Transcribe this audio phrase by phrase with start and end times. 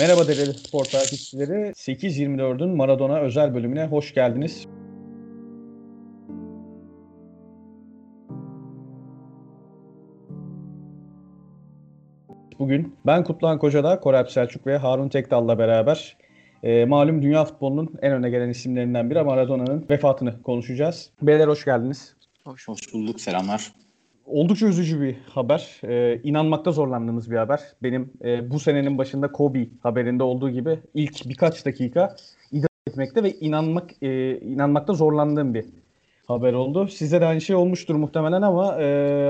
[0.00, 1.52] Merhaba değerli spor takipçileri.
[1.52, 4.66] 8.24'ün Maradona özel bölümüne hoş geldiniz.
[12.58, 16.16] Bugün ben Kutluhan Koca'da, Korep Selçuk ve Harun Tekdal'la beraber
[16.62, 21.10] e, malum dünya futbolunun en öne gelen isimlerinden biri Maradona'nın vefatını konuşacağız.
[21.22, 22.16] Beyler hoş geldiniz.
[22.44, 23.72] Hoş bulduk, selamlar.
[24.26, 25.80] Oldukça üzücü bir haber.
[25.84, 27.60] Ee, inanmakta zorlandığımız bir haber.
[27.82, 32.16] Benim e, bu senenin başında Kobe haberinde olduğu gibi ilk birkaç dakika
[32.52, 35.64] idrak etmekte ve inanmak e, inanmakta zorlandığım bir
[36.26, 36.88] haber oldu.
[36.88, 38.84] Size de aynı şey olmuştur muhtemelen ama e,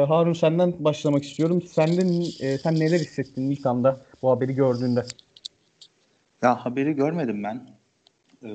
[0.09, 1.63] Harun senden başlamak istiyorum.
[1.63, 5.05] Senden e, sen neler hissettin ilk anda bu haberi gördüğünde?
[6.43, 7.81] Ya haberi görmedim ben.
[8.43, 8.49] Ee,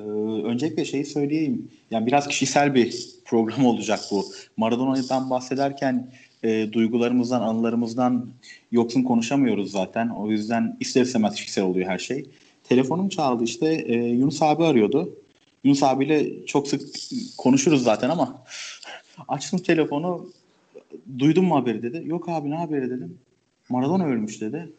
[0.44, 1.70] öncelikle şeyi söyleyeyim.
[1.90, 4.24] Yani biraz kişisel bir program olacak bu.
[4.56, 6.10] Maradona'dan bahsederken
[6.42, 8.26] e, duygularımızdan, anılarımızdan
[8.72, 10.08] yoksun konuşamıyoruz zaten.
[10.08, 12.26] O yüzden ister istemez kişisel oluyor her şey.
[12.64, 15.16] Telefonum çaldı işte e, Yunus abi arıyordu.
[15.64, 16.80] Yunus abiyle çok sık
[17.38, 18.42] konuşuruz zaten ama
[19.28, 20.26] açtım telefonu
[21.18, 22.02] duydun mu haberi dedi.
[22.06, 23.18] Yok abi ne haberi dedim.
[23.68, 24.72] Maradona ölmüş dedi.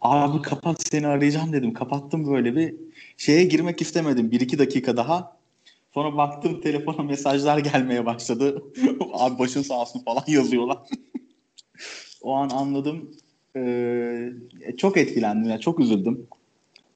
[0.00, 1.74] Abi kapat seni arayacağım dedim.
[1.74, 2.74] Kapattım böyle bir
[3.16, 4.30] şeye girmek istemedim.
[4.30, 5.36] Bir iki dakika daha.
[5.94, 8.62] Sonra baktım telefona mesajlar gelmeye başladı.
[9.12, 10.78] Abi başın sağ olsun falan yazıyorlar.
[12.22, 13.10] o an anladım.
[13.56, 14.32] Ee,
[14.76, 15.50] çok etkilendim.
[15.50, 16.26] Yani çok üzüldüm.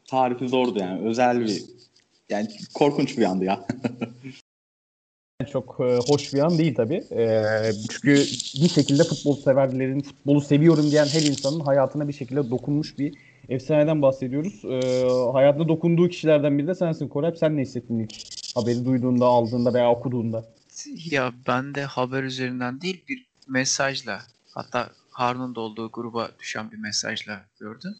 [0.06, 1.08] Tarifi zordu yani.
[1.08, 1.62] Özel bir
[2.28, 3.66] yani korkunç bir andı ya.
[5.52, 7.04] çok e, hoş bir an değil tabii.
[7.10, 7.42] E,
[7.90, 8.14] çünkü
[8.62, 13.14] bir şekilde futbol severlerin, futbolu seviyorum diyen her insanın hayatına bir şekilde dokunmuş bir
[13.48, 14.64] efsaneden bahsediyoruz.
[14.64, 14.80] E,
[15.32, 17.38] hayatına dokunduğu kişilerden biri de sensin Korep.
[17.38, 20.44] Sen ne hissettin ilk haberi duyduğunda, aldığında veya okuduğunda?
[21.10, 26.76] Ya ben de haber üzerinden değil bir mesajla hatta Harun'un da olduğu gruba düşen bir
[26.76, 27.96] mesajla gördüm.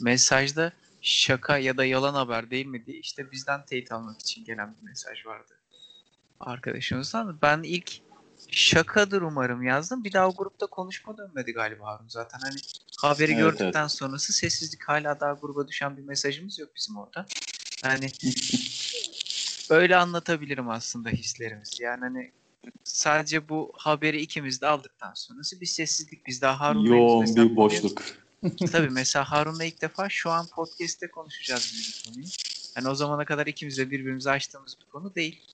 [0.00, 4.74] Mesajda şaka ya da yalan haber değil mi diye işte bizden teyit almak için gelen
[4.80, 5.54] bir mesaj vardı
[6.40, 7.38] arkadaşımızdan.
[7.42, 7.92] Ben ilk
[8.50, 10.04] şakadır umarım yazdım.
[10.04, 12.38] Bir daha o grupta konuşma dönmedi galiba Harun zaten.
[12.42, 12.58] Hani
[13.00, 13.90] haberi evet, gördükten evet.
[13.90, 17.26] sonrası sessizlik hala daha gruba düşen bir mesajımız yok bizim orada.
[17.84, 18.10] Yani
[19.70, 21.82] öyle anlatabilirim aslında hislerimizi.
[21.82, 22.32] Yani hani
[22.84, 26.26] sadece bu haberi ikimiz de aldıktan sonrası bir sessizlik.
[26.26, 28.02] Biz daha Harun'la Yoğun bir boşluk.
[28.72, 32.26] Tabii mesela Harun'la ilk defa şu an podcast'te konuşacağız bir konuyu.
[32.76, 35.44] Yani o zamana kadar ikimiz de birbirimize açtığımız bir konu değil.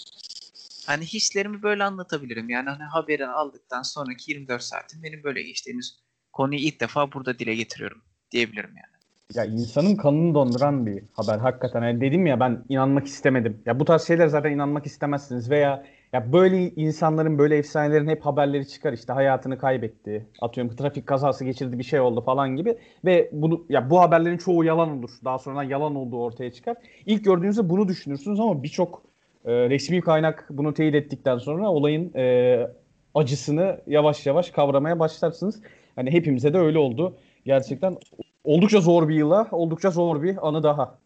[0.86, 2.50] Hani hislerimi böyle anlatabilirim.
[2.50, 5.98] Yani hani haberi aldıktan sonraki 24 saatin benim böyle geçtiğimiz
[6.32, 8.93] konuyu ilk defa burada dile getiriyorum diyebilirim yani.
[9.34, 11.82] Ya insanın kanını donduran bir haber hakikaten.
[11.82, 13.62] Yani dedim ya ben inanmak istemedim.
[13.66, 18.68] Ya bu tarz şeyler zaten inanmak istemezsiniz veya ya böyle insanların böyle efsanelerin hep haberleri
[18.68, 20.26] çıkar işte hayatını kaybetti.
[20.40, 24.64] Atıyorum trafik kazası geçirdi bir şey oldu falan gibi ve bunu ya bu haberlerin çoğu
[24.64, 25.10] yalan olur.
[25.24, 26.76] Daha sonra yalan olduğu ortaya çıkar.
[27.06, 29.02] İlk gördüğünüzde bunu düşünürsünüz ama birçok
[29.44, 32.66] e, resmi kaynak bunu teyit ettikten sonra olayın e,
[33.14, 35.62] acısını yavaş yavaş kavramaya başlarsınız.
[35.96, 37.16] Hani hepimize de öyle oldu.
[37.44, 37.96] Gerçekten
[38.44, 40.98] oldukça zor bir yıla, oldukça zor bir anı daha.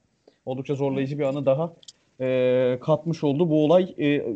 [0.47, 1.72] Oldukça zorlayıcı bir anı daha
[2.21, 3.94] e, katmış oldu bu olay.
[3.99, 4.26] E,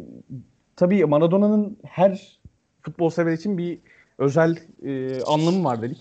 [0.77, 2.39] tabii Maradona'nın her
[2.83, 3.79] futbol sever için bir
[4.19, 5.99] özel e, anlamı var dedik.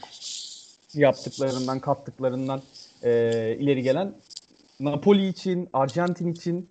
[0.93, 2.61] Yaptıklarından, kattıklarından
[3.03, 3.11] e,
[3.59, 4.13] ileri gelen.
[4.79, 6.69] Napoli için, Arjantin için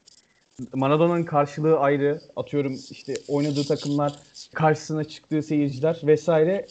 [0.72, 2.20] Maradona'nın karşılığı ayrı.
[2.36, 4.12] Atıyorum işte oynadığı takımlar,
[4.54, 6.66] karşısına çıktığı seyirciler vesaire.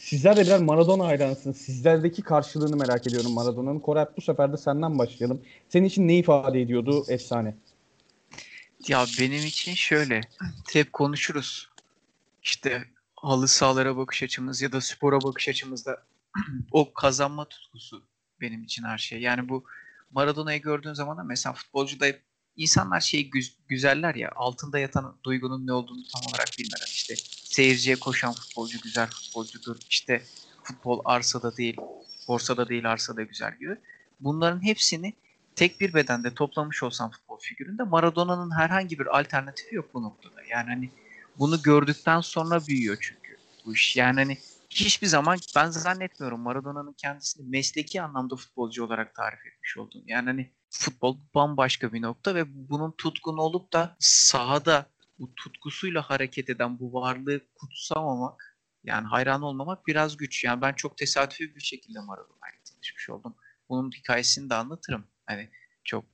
[0.00, 1.56] Sizler de birer Maradona hayranısınız.
[1.56, 3.80] Sizlerdeki karşılığını merak ediyorum Maradona'nın.
[3.80, 5.42] Korat bu sefer de senden başlayalım.
[5.68, 7.54] Senin için ne ifade ediyordu efsane?
[8.88, 10.20] Ya benim için şöyle.
[10.72, 11.70] Hep konuşuruz.
[12.42, 12.84] İşte
[13.16, 16.02] halı sahalara bakış açımız ya da spora bakış açımızda
[16.72, 18.02] o kazanma tutkusu
[18.40, 19.20] benim için her şey.
[19.20, 19.64] Yani bu
[20.10, 22.22] Maradona'yı gördüğün zaman da mesela futbolcuda hep
[22.56, 27.14] insanlar şeyi gü- güzeller ya altında yatan duygunun ne olduğunu tam olarak bilmeden işte
[27.44, 29.76] seyirciye koşan futbolcu güzel futbolcudur.
[29.90, 30.22] İşte
[30.62, 31.76] futbol arsada değil,
[32.28, 33.76] borsada değil arsada güzel gibi.
[34.20, 35.14] Bunların hepsini
[35.56, 40.42] tek bir bedende toplamış olsam futbol figüründe Maradona'nın herhangi bir alternatifi yok bu noktada.
[40.50, 40.90] Yani hani
[41.38, 43.96] bunu gördükten sonra büyüyor çünkü bu iş.
[43.96, 44.38] Yani hani
[44.70, 50.02] hiçbir zaman ben zannetmiyorum Maradona'nın kendisini mesleki anlamda futbolcu olarak tarif etmiş olduğunu.
[50.06, 54.86] Yani hani futbol bambaşka bir nokta ve bunun tutkun olup da sahada
[55.18, 60.44] bu tutkusuyla hareket eden bu varlığı kutsamamak yani hayran olmamak biraz güç.
[60.44, 63.34] Yani ben çok tesadüfi bir şekilde Maradona'yla tanışmış oldum.
[63.68, 65.06] Bunun hikayesini de anlatırım.
[65.26, 65.50] Hani
[65.84, 66.04] çok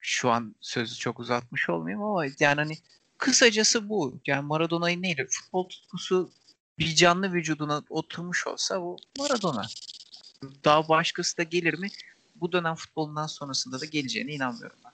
[0.00, 2.78] şu an sözü çok uzatmış olmayayım ama yani hani
[3.18, 4.20] kısacası bu.
[4.26, 5.26] Yani Maradona'yı neyle?
[5.26, 6.30] Futbol tutkusu
[6.78, 9.66] bir canlı vücuduna oturmuş olsa bu Maradona.
[10.64, 11.88] Daha başkası da gelir mi?
[12.34, 14.92] Bu dönem futbolundan sonrasında da geleceğine inanmıyorum ben.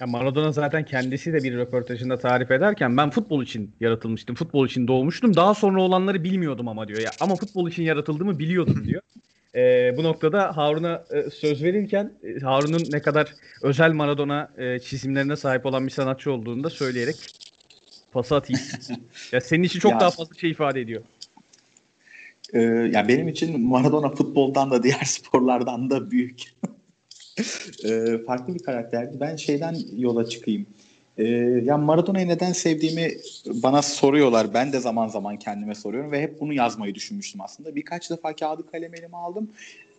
[0.00, 4.36] Ya Maradona zaten kendisi de bir röportajında tarif ederken ben futbol için yaratılmıştım.
[4.36, 5.36] Futbol için doğmuştum.
[5.36, 7.00] Daha sonra olanları bilmiyordum ama diyor.
[7.00, 9.02] Ya ama futbol için yaratıldığımı biliyordum diyor.
[9.54, 15.36] Ee, bu noktada Harun'a e, söz verirken e, Harun'un ne kadar özel Maradona e, çizimlerine
[15.36, 17.16] sahip olan bir sanatçı olduğunu da söyleyerek
[18.12, 18.62] pası atayım.
[19.32, 21.02] ya senin için çok Ya- daha fazla şey ifade ediyor.
[22.52, 22.60] Ee,
[22.92, 26.42] ya benim için Maradona futboldan da diğer sporlardan da büyük.
[27.84, 29.20] Ee, farklı bir karakterdi.
[29.20, 30.66] Ben şeyden yola çıkayım.
[31.18, 31.24] Ee,
[31.64, 33.10] ya Maradona'yı neden sevdiğimi
[33.46, 34.54] bana soruyorlar.
[34.54, 37.76] Ben de zaman zaman kendime soruyorum ve hep bunu yazmayı düşünmüştüm aslında.
[37.76, 39.50] Birkaç defa kağıdı kalem elime aldım.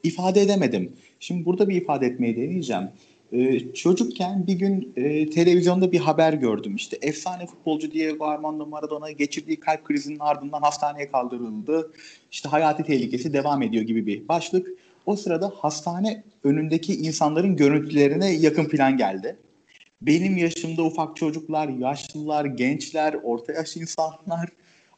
[0.03, 0.93] İfade edemedim.
[1.19, 2.83] Şimdi burada bir ifade etmeyi deneyeceğim.
[3.31, 6.75] Ee, çocukken bir gün e, televizyonda bir haber gördüm.
[6.75, 11.91] İşte efsane futbolcu Diego Armando Maradona geçirdiği kalp krizinin ardından hastaneye kaldırıldı.
[12.31, 14.67] İşte hayati tehlikesi devam ediyor gibi bir başlık.
[15.05, 19.37] O sırada hastane önündeki insanların görüntülerine yakın plan geldi.
[20.01, 24.49] Benim yaşımda ufak çocuklar, yaşlılar, gençler, orta yaş insanlar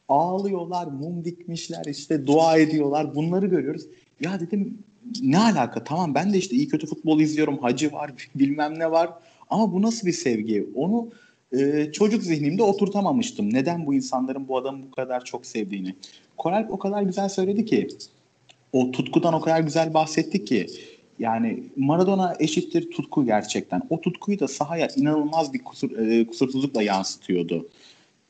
[0.08, 3.14] ağlıyorlar, mum dikmişler, işte dua ediyorlar.
[3.14, 3.86] Bunları görüyoruz.
[4.20, 4.78] Ya dedim
[5.22, 5.84] ne alaka?
[5.84, 7.58] Tamam ben de işte iyi kötü futbol izliyorum.
[7.58, 9.10] Hacı var, bilmem ne var.
[9.50, 10.66] Ama bu nasıl bir sevgi?
[10.74, 11.08] Onu
[11.58, 13.54] e, çocuk zihnimde oturtamamıştım.
[13.54, 15.94] Neden bu insanların bu adamı bu kadar çok sevdiğini.
[16.36, 17.88] Koralp o kadar güzel söyledi ki
[18.72, 20.66] o tutkudan o kadar güzel bahsetti ki
[21.18, 23.82] yani Maradona eşittir tutku gerçekten.
[23.90, 27.68] O tutkuyu da sahaya inanılmaz bir kusur, e, kusursuzlukla yansıtıyordu.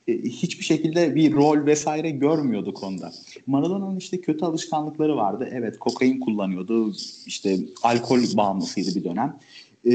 [0.08, 3.12] E, hiçbir şekilde bir rol vesaire görmüyorduk onda.
[3.46, 5.48] Maradona'nın işte kötü alışkanlıkları vardı.
[5.52, 6.92] Evet kokain kullanıyordu.
[7.26, 9.38] İşte alkol bağımlısıydı bir dönem.
[9.90, 9.94] E,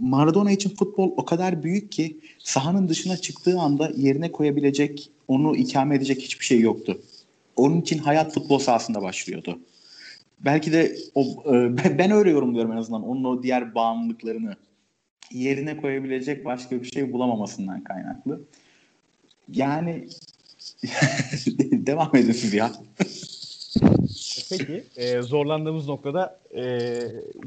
[0.00, 5.96] Maradona için futbol o kadar büyük ki sahanın dışına çıktığı anda yerine koyabilecek, onu ikame
[5.96, 6.98] edecek hiçbir şey yoktu.
[7.56, 9.58] Onun için hayat futbol sahasında başlıyordu.
[10.44, 11.22] Belki de o,
[11.54, 14.56] e, ben- öyle yorumluyorum en azından onun o diğer bağımlılıklarını
[15.32, 18.40] yerine koyabilecek başka bir şey bulamamasından kaynaklı.
[19.52, 20.08] Yani
[21.72, 22.72] devam edin siz ya.
[24.50, 27.00] Peki e, zorlandığımız noktada e,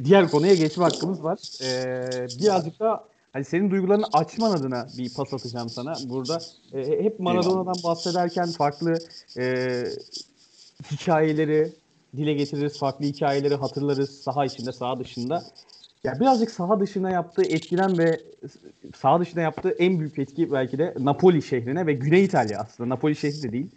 [0.03, 1.39] diğer konuya geçme hakkımız var.
[1.63, 3.03] E, birazcık da
[3.33, 5.93] hani senin duygularını açman adına bir pas atacağım sana.
[6.05, 6.39] Burada
[6.73, 8.97] e, hep Maradona'dan bahsederken farklı
[9.37, 9.83] e,
[10.91, 11.71] hikayeleri
[12.17, 15.43] dile getiririz, farklı hikayeleri hatırlarız saha içinde, saha dışında.
[16.03, 18.19] Ya birazcık saha dışına yaptığı etkiden ve
[18.95, 22.89] saha dışına yaptığı en büyük etki belki de Napoli şehrine ve Güney İtalya aslında.
[22.89, 23.71] Napoli şehri de değil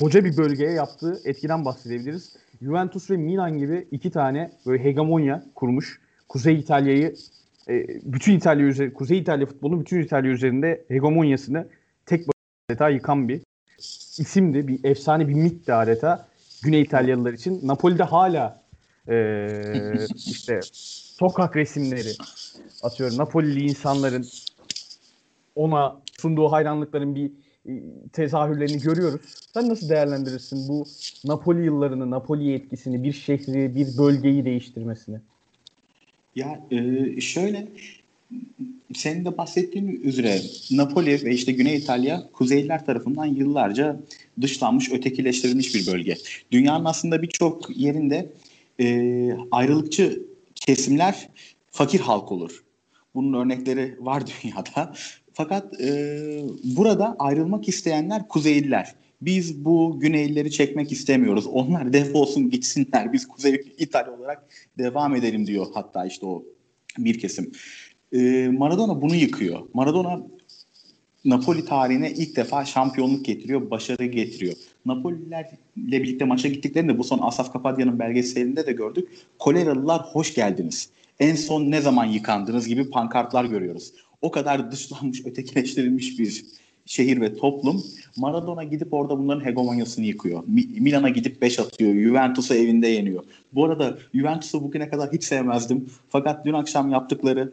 [0.00, 2.36] koca bir bölgeye yaptığı etkiden bahsedebiliriz.
[2.62, 6.00] Juventus ve Milan gibi iki tane böyle hegemonya kurmuş.
[6.28, 7.14] Kuzey İtalya'yı
[7.68, 11.66] e, bütün İtalya üzeri, Kuzey İtalya futbolunun bütün İtalya üzerinde hegemonyasını
[12.06, 12.26] tek
[12.70, 13.40] adeta yıkan bir
[14.18, 14.68] isimdi.
[14.68, 16.28] Bir efsane bir mitti adeta
[16.62, 17.68] Güney İtalyalılar için.
[17.68, 18.62] Napoli'de hala
[19.08, 20.60] e, işte
[21.18, 22.12] sokak resimleri
[22.82, 24.26] atıyorum Napolili insanların
[25.54, 27.30] ona sunduğu hayranlıkların bir
[27.68, 27.72] e,
[28.12, 29.20] tezahürlerini görüyoruz.
[29.54, 30.86] Sen nasıl değerlendirirsin bu
[31.24, 35.16] Napoli yıllarını, Napoli etkisini, bir şehri, bir bölgeyi değiştirmesini?
[36.36, 37.68] Ya e, şöyle
[38.94, 40.40] senin de bahsettiğin üzere
[40.70, 44.00] Napoli ve işte Güney İtalya Kuzeyliler tarafından yıllarca
[44.40, 46.16] dışlanmış, ötekileştirilmiş bir bölge.
[46.52, 48.32] Dünyanın aslında birçok yerinde
[48.80, 50.33] e, ayrılıkçı
[50.66, 51.28] kesimler
[51.70, 52.64] fakir halk olur.
[53.14, 54.94] Bunun örnekleri var dünyada.
[55.32, 55.88] Fakat e,
[56.64, 58.94] burada ayrılmak isteyenler Kuzeyliler.
[59.20, 61.46] Biz bu Güneylileri çekmek istemiyoruz.
[61.46, 63.12] Onlar defolsun gitsinler.
[63.12, 64.46] Biz Kuzey İtalya olarak
[64.78, 66.44] devam edelim diyor hatta işte o
[66.98, 67.52] bir kesim.
[68.12, 69.60] E, Maradona bunu yıkıyor.
[69.74, 70.22] Maradona
[71.24, 74.54] Napoli tarihine ilk defa şampiyonluk getiriyor, başarı getiriyor.
[74.86, 79.08] Napolilerle birlikte maça gittiklerinde bu son Asaf Kapadya'nın belgeselinde de gördük.
[79.38, 80.88] Koleralılar hoş geldiniz.
[81.20, 83.92] En son ne zaman yıkandınız gibi pankartlar görüyoruz.
[84.22, 86.44] O kadar dışlanmış, ötekileştirilmiş bir
[86.86, 87.82] şehir ve toplum.
[88.16, 90.42] Maradona gidip orada bunların hegemonyasını yıkıyor.
[90.46, 91.94] Mi- Milan'a gidip 5 atıyor.
[91.94, 93.24] Juventus'u evinde yeniyor.
[93.52, 95.88] Bu arada Juventus'u bugüne kadar hiç sevmezdim.
[96.08, 97.52] Fakat dün akşam yaptıkları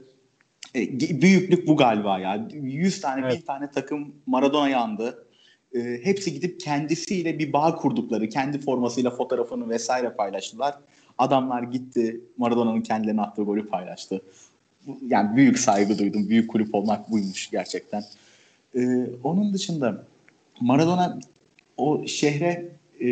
[0.76, 2.48] e, büyüklük bu galiba ya.
[2.54, 3.38] 100 tane, Evet.
[3.40, 5.26] 1000 tane takım Maradona'ya yandı.
[5.76, 10.76] E, hepsi gidip kendisiyle bir bağ kurdukları, kendi formasıyla fotoğrafını vesaire paylaştılar.
[11.18, 14.22] Adamlar gitti Maradona'nın kendilerine attığı golü paylaştı.
[15.08, 16.30] Yani büyük saygı duydum.
[16.30, 18.04] Büyük kulüp olmak buymuş gerçekten.
[18.76, 20.04] E, onun dışında
[20.62, 21.20] Maradona
[21.78, 23.08] o şehre e,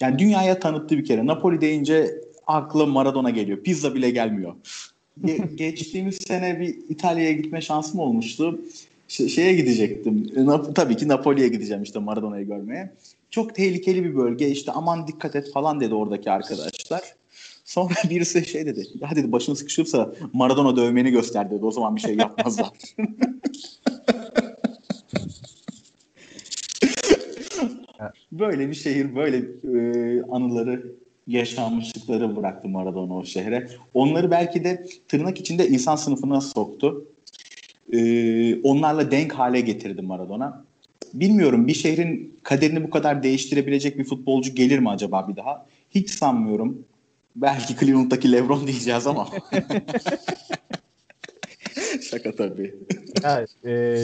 [0.00, 1.26] yani dünyaya tanıttı bir kere.
[1.26, 2.14] Napoli deyince
[2.46, 3.58] akla Maradona geliyor.
[3.58, 4.54] Pizza bile gelmiyor.
[5.24, 8.60] Ge- geçtiğimiz sene bir İtalya'ya gitme şansım olmuştu.
[9.08, 10.26] Şeye gidecektim.
[10.36, 12.92] E, tabii ki Napoli'ye gideceğim işte Maradona'yı görmeye.
[13.30, 14.48] Çok tehlikeli bir bölge.
[14.48, 17.02] İşte aman dikkat et falan dedi oradaki arkadaşlar.
[17.64, 18.86] Sonra birisi şey dedi.
[19.00, 21.64] Ya dedi başını sıkışırsa Maradona dövmeni göster dedi.
[21.64, 22.68] O zaman bir şey yapmazlar.
[28.32, 30.92] böyle bir şehir, böyle e, anıları,
[31.26, 33.68] yaşanmışlıkları bıraktı Maradona o şehre.
[33.94, 37.06] Onları belki de tırnak içinde insan sınıfına soktu.
[37.92, 40.64] E, onlarla denk hale getirdi Maradona.
[41.14, 45.66] Bilmiyorum bir şehrin kaderini bu kadar değiştirebilecek bir futbolcu gelir mi acaba bir daha?
[45.90, 46.84] Hiç sanmıyorum.
[47.36, 49.28] Belki Cleveland'daki LeBron diyeceğiz ama.
[52.10, 52.74] Şaka tabii.
[53.22, 53.96] Ya, e,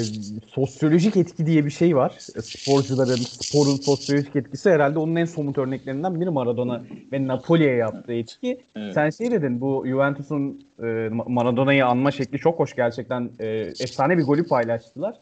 [0.47, 2.19] sosyolojik etki diye bir şey var.
[2.43, 6.83] Sporcuların, sporun sosyolojik etkisi herhalde onun en somut örneklerinden biri Maradona
[7.13, 8.61] ve Napoli'ye yaptığı etki.
[8.77, 8.95] Evet.
[8.95, 13.31] Sen şey dedin bu Juventus'un e, Maradona'yı anma şekli çok hoş gerçekten.
[13.41, 13.47] E,
[13.81, 15.15] efsane bir golü paylaştılar.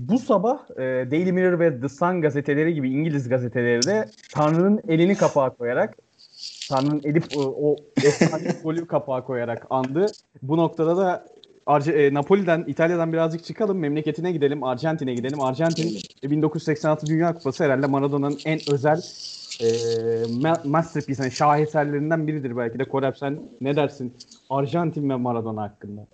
[0.00, 5.14] Bu sabah e, Daily Mirror ve The Sun gazeteleri gibi İngiliz gazeteleri de Tanrı'nın elini
[5.14, 5.96] kapağa koyarak
[6.68, 10.06] Tanrı'nın elip o, o efsane golü kapağa koyarak andı.
[10.42, 11.26] Bu noktada da
[11.66, 13.78] Arce, e, Napoli'den, İtalya'dan birazcık çıkalım.
[13.78, 14.62] Memleketine gidelim.
[14.62, 15.40] Arjantin'e gidelim.
[15.40, 19.02] Arjantin 1986 Dünya Kupası herhalde Maradona'nın en özel
[19.60, 19.66] e,
[20.64, 22.84] masterpiece, yani şaheserlerinden biridir belki de.
[22.84, 24.16] Korep sen ne dersin
[24.50, 26.06] Arjantin ve Maradona hakkında?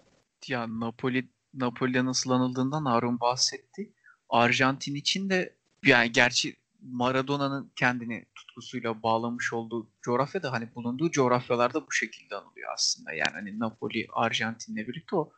[0.49, 3.93] Ya Napoli Napoli'de nasıl anıldığından Harun bahsetti.
[4.29, 5.55] Arjantin için de
[5.87, 13.13] yani gerçi Maradona'nın kendini tutkusuyla bağlamış olduğu coğrafyada hani bulunduğu coğrafyalarda bu şekilde anılıyor aslında.
[13.13, 15.33] Yani hani Napoli, Arjantin'le birlikte o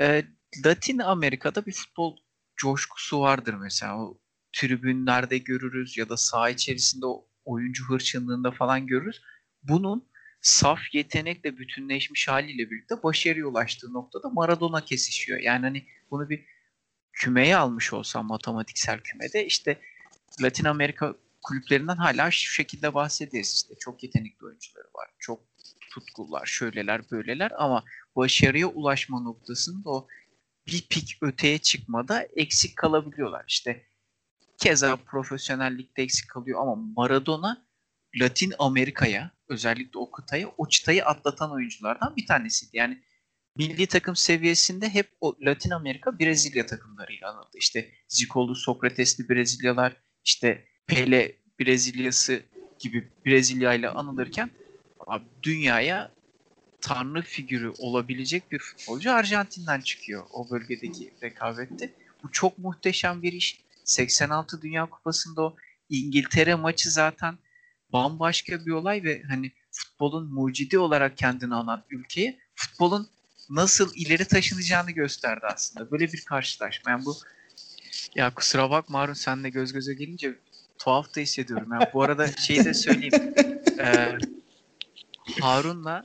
[0.00, 0.24] e,
[0.64, 2.16] Latin Amerika'da bir futbol
[2.56, 3.98] coşkusu vardır mesela.
[3.98, 4.18] O
[4.52, 9.22] tribünlerde görürüz ya da saha içerisinde o oyuncu hırçınlığında falan görürüz.
[9.62, 10.08] Bunun
[10.40, 15.40] saf yetenekle bütünleşmiş haliyle birlikte başarıya ulaştığı noktada Maradona kesişiyor.
[15.40, 16.44] Yani hani bunu bir
[17.12, 19.80] kümeye almış olsam matematiksel kümede işte
[20.42, 25.10] Latin Amerika kulüplerinden hala şu şekilde bahsederiz işte çok yetenekli oyuncuları var.
[25.18, 25.40] Çok
[25.90, 27.84] tutkular, şöyleler, böyleler ama
[28.18, 30.06] başarıya ulaşma noktasında o
[30.66, 33.44] bir pik öteye çıkmada eksik kalabiliyorlar.
[33.48, 33.82] İşte
[34.58, 37.66] keza profesyonellikte eksik kalıyor ama Maradona
[38.20, 42.76] Latin Amerika'ya özellikle o kıtaya o çıtayı atlatan oyunculardan bir tanesiydi.
[42.76, 43.02] Yani
[43.56, 47.58] milli takım seviyesinde hep o Latin Amerika Brezilya takımlarıyla anıldı.
[47.58, 52.42] İşte Zicolu, Sokratesli Brezilyalar, işte Pele Brezilyası
[52.78, 54.50] gibi Brezilya ile anılırken
[55.42, 56.17] dünyaya
[56.80, 61.92] tanrı figürü olabilecek bir futbolcu Arjantin'den çıkıyor o bölgedeki rekabette.
[62.22, 63.60] Bu çok muhteşem bir iş.
[63.84, 65.56] 86 Dünya Kupası'nda o
[65.90, 67.38] İngiltere maçı zaten
[67.92, 73.08] bambaşka bir olay ve hani futbolun mucidi olarak kendini alan ülkeye futbolun
[73.50, 75.90] nasıl ileri taşınacağını gösterdi aslında.
[75.90, 76.90] Böyle bir karşılaşma.
[76.90, 77.16] Yani bu
[78.14, 80.38] ya kusura bakma Harun senle göz göze gelince
[80.78, 81.68] tuhaf da hissediyorum.
[81.72, 83.34] Yani bu arada şeyi de söyleyeyim.
[83.80, 84.18] Ee,
[85.40, 86.02] Harun'la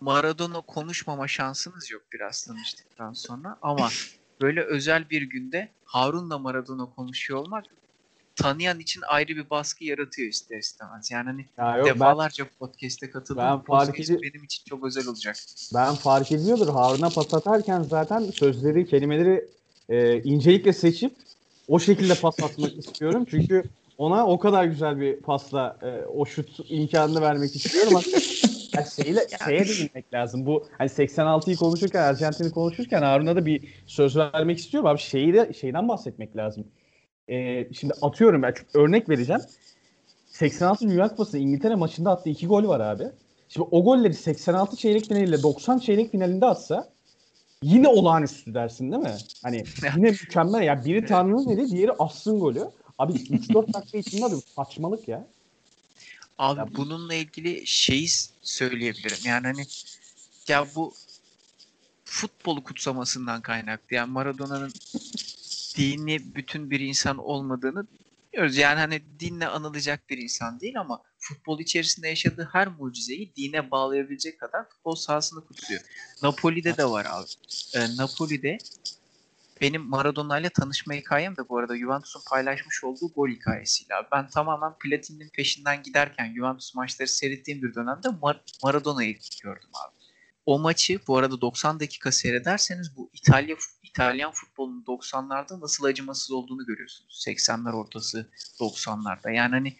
[0.00, 3.88] Maradona konuşmama şansınız yok biraz tanıştıktan sonra ama
[4.40, 7.64] böyle özel bir günde Harun'la Maradona konuşuyor olmak
[8.36, 11.10] tanıyan için ayrı bir baskı yaratıyor ister istemez.
[11.10, 13.42] Yani hani ya yok, defalarca ben, podcast'e katıldım.
[13.42, 15.36] Ben fark edi- benim için çok özel olacak.
[15.74, 16.68] Ben fark ediyordur.
[16.68, 19.48] Harun'a pas atarken zaten sözleri, kelimeleri
[19.88, 21.16] e, incelikle seçip
[21.68, 23.26] o şekilde pas atmak istiyorum.
[23.30, 23.64] Çünkü
[23.98, 28.00] ona o kadar güzel bir pasla e, o şut imkanını vermek istiyorum.
[28.80, 30.46] yani şeyle, şeye de bilmek lazım.
[30.46, 34.90] Bu hani 86'yı konuşurken, Arjantin'i konuşurken Harun'a da bir söz vermek istiyorum.
[34.90, 36.66] Abi şeyi de şeyden bahsetmek lazım.
[37.28, 39.42] Ee, şimdi atıyorum ben örnek vereceğim.
[40.26, 43.04] 86 Dünya Kupası İngiltere maçında attığı iki gol var abi.
[43.48, 46.88] Şimdi o golleri 86 çeyrek finaliyle 90 çeyrek finalinde atsa
[47.62, 49.16] yine olağanüstü dersin değil mi?
[49.42, 49.64] Hani
[49.96, 50.62] yine mükemmel.
[50.62, 52.64] Ya biri Tanrı'nın eli, diğeri Aslı'nın golü.
[52.98, 55.26] Abi 3-4 dakika içinde abi saçmalık ya.
[56.40, 58.08] Abi ya, bununla ilgili şeyi
[58.42, 59.18] söyleyebilirim.
[59.24, 59.62] Yani hani
[60.48, 60.94] ya bu
[62.04, 63.96] futbolu kutsamasından kaynaklı.
[63.96, 64.72] Yani Maradona'nın
[65.76, 67.86] dini bütün bir insan olmadığını
[68.32, 68.56] biliyoruz.
[68.56, 74.40] Yani hani dinle anılacak bir insan değil ama futbol içerisinde yaşadığı her mucizeyi dine bağlayabilecek
[74.40, 75.80] kadar futbol sahasını kutluyor.
[76.22, 77.28] Napoli'de de var abi.
[77.74, 78.58] Ee, Napoli'de
[79.60, 83.94] benim Maradona ile tanışma hikayem de bu arada Juventus'un paylaşmış olduğu gol hikayesiyle.
[84.12, 89.94] Ben tamamen Platin'in peşinden giderken Juventus maçları seyrettiğim bir dönemde Mar- Maradona'yı gördüm abi.
[90.46, 96.66] O maçı bu arada 90 dakika seyrederseniz bu İtalya İtalyan futbolunun 90'larda nasıl acımasız olduğunu
[96.66, 97.24] görüyorsunuz.
[97.28, 99.32] 80'ler ortası 90'larda.
[99.32, 99.76] Yani hani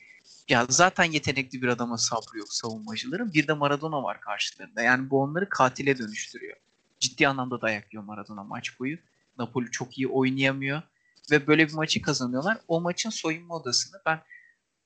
[0.48, 3.32] ya zaten yetenekli bir adama sabrı yok savunmacıların.
[3.32, 4.82] Bir de Maradona var karşılarında.
[4.82, 6.56] Yani bu onları katile dönüştürüyor.
[7.00, 8.98] Ciddi anlamda dayaklıyor Maradona maç boyu.
[9.40, 10.82] Napoli çok iyi oynayamıyor.
[11.30, 12.58] Ve böyle bir maçı kazanıyorlar.
[12.68, 14.20] O maçın soyunma odasını ben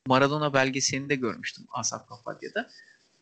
[0.06, 2.70] Maradona belgeselinde görmüştüm Asaf Kapadya'da.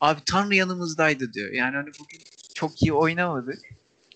[0.01, 1.53] Abi Tanrı yanımızdaydı diyor.
[1.53, 2.21] Yani hani bugün
[2.55, 3.59] çok iyi oynamadık.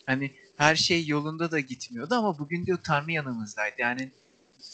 [0.06, 3.74] Hani her şey yolunda da gitmiyordu ama bugün diyor Tanrı yanımızdaydı.
[3.78, 4.12] Yani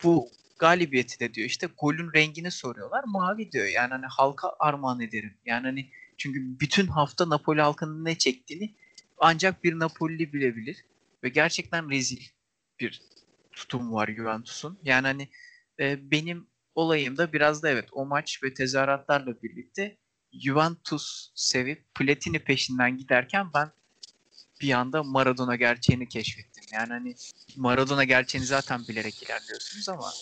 [0.04, 3.04] bu galibiyeti de diyor işte golün rengini soruyorlar.
[3.06, 3.66] Mavi diyor.
[3.66, 5.34] Yani hani halka armağan ederim.
[5.46, 8.74] Yani hani çünkü bütün hafta Napoli halkının ne çektiğini
[9.18, 10.84] ancak bir Napoli bilebilir.
[11.24, 12.22] Ve gerçekten rezil
[12.80, 13.02] bir
[13.52, 14.78] tutum var Juventus'un.
[14.82, 15.28] Yani hani
[15.80, 19.98] e, benim olayım da biraz da evet o maç ve tezahüratlarla birlikte
[20.32, 23.70] Juventus sevip Platini peşinden giderken ben
[24.60, 26.64] bir anda Maradona gerçeğini keşfettim.
[26.72, 27.14] Yani hani
[27.56, 30.12] Maradona gerçeğini zaten bilerek ilerliyorsunuz ama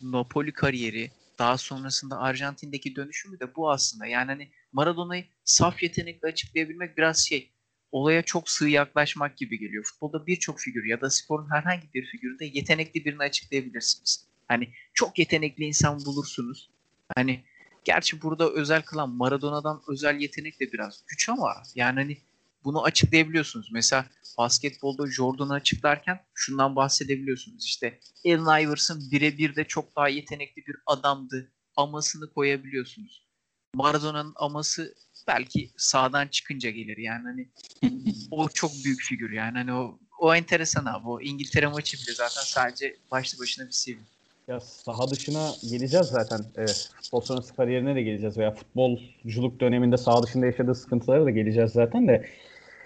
[0.00, 4.06] Napoli kariyeri daha sonrasında Arjantin'deki dönüşümü de bu aslında.
[4.06, 7.52] Yani hani Maradona'yı saf yetenekle açıklayabilmek biraz şey
[7.92, 9.84] olaya çok sığ yaklaşmak gibi geliyor.
[9.84, 14.26] Futbolda birçok figür ya da sporun herhangi bir figüründe yetenekli birini açıklayabilirsiniz.
[14.48, 16.70] Hani çok yetenekli insan bulursunuz.
[17.16, 17.44] Hani
[17.84, 22.18] gerçi burada özel kılan Maradona'dan özel yetenek de biraz güç ama yani hani
[22.64, 23.68] bunu açıklayabiliyorsunuz.
[23.72, 24.06] Mesela
[24.38, 27.64] basketbolda Jordan'ı açıklarken şundan bahsedebiliyorsunuz.
[27.64, 31.52] İşte Allen Iverson birebir de çok daha yetenekli bir adamdı.
[31.76, 33.27] Amasını koyabiliyorsunuz.
[33.74, 34.94] Maradona'nın aması
[35.28, 36.96] belki sağdan çıkınca gelir.
[36.96, 37.48] Yani hani
[38.30, 41.08] o çok büyük figür yani hani o o enteresan abi.
[41.08, 44.04] O İngiltere maçı bile zaten sadece başlı başına bir seviye.
[44.48, 46.40] Ya saha dışına geleceğiz zaten.
[46.56, 46.90] Evet.
[47.02, 52.08] Futbol sonrası kariyerine de geleceğiz veya futbolculuk döneminde saha dışında yaşadığı sıkıntılara da geleceğiz zaten
[52.08, 52.26] de.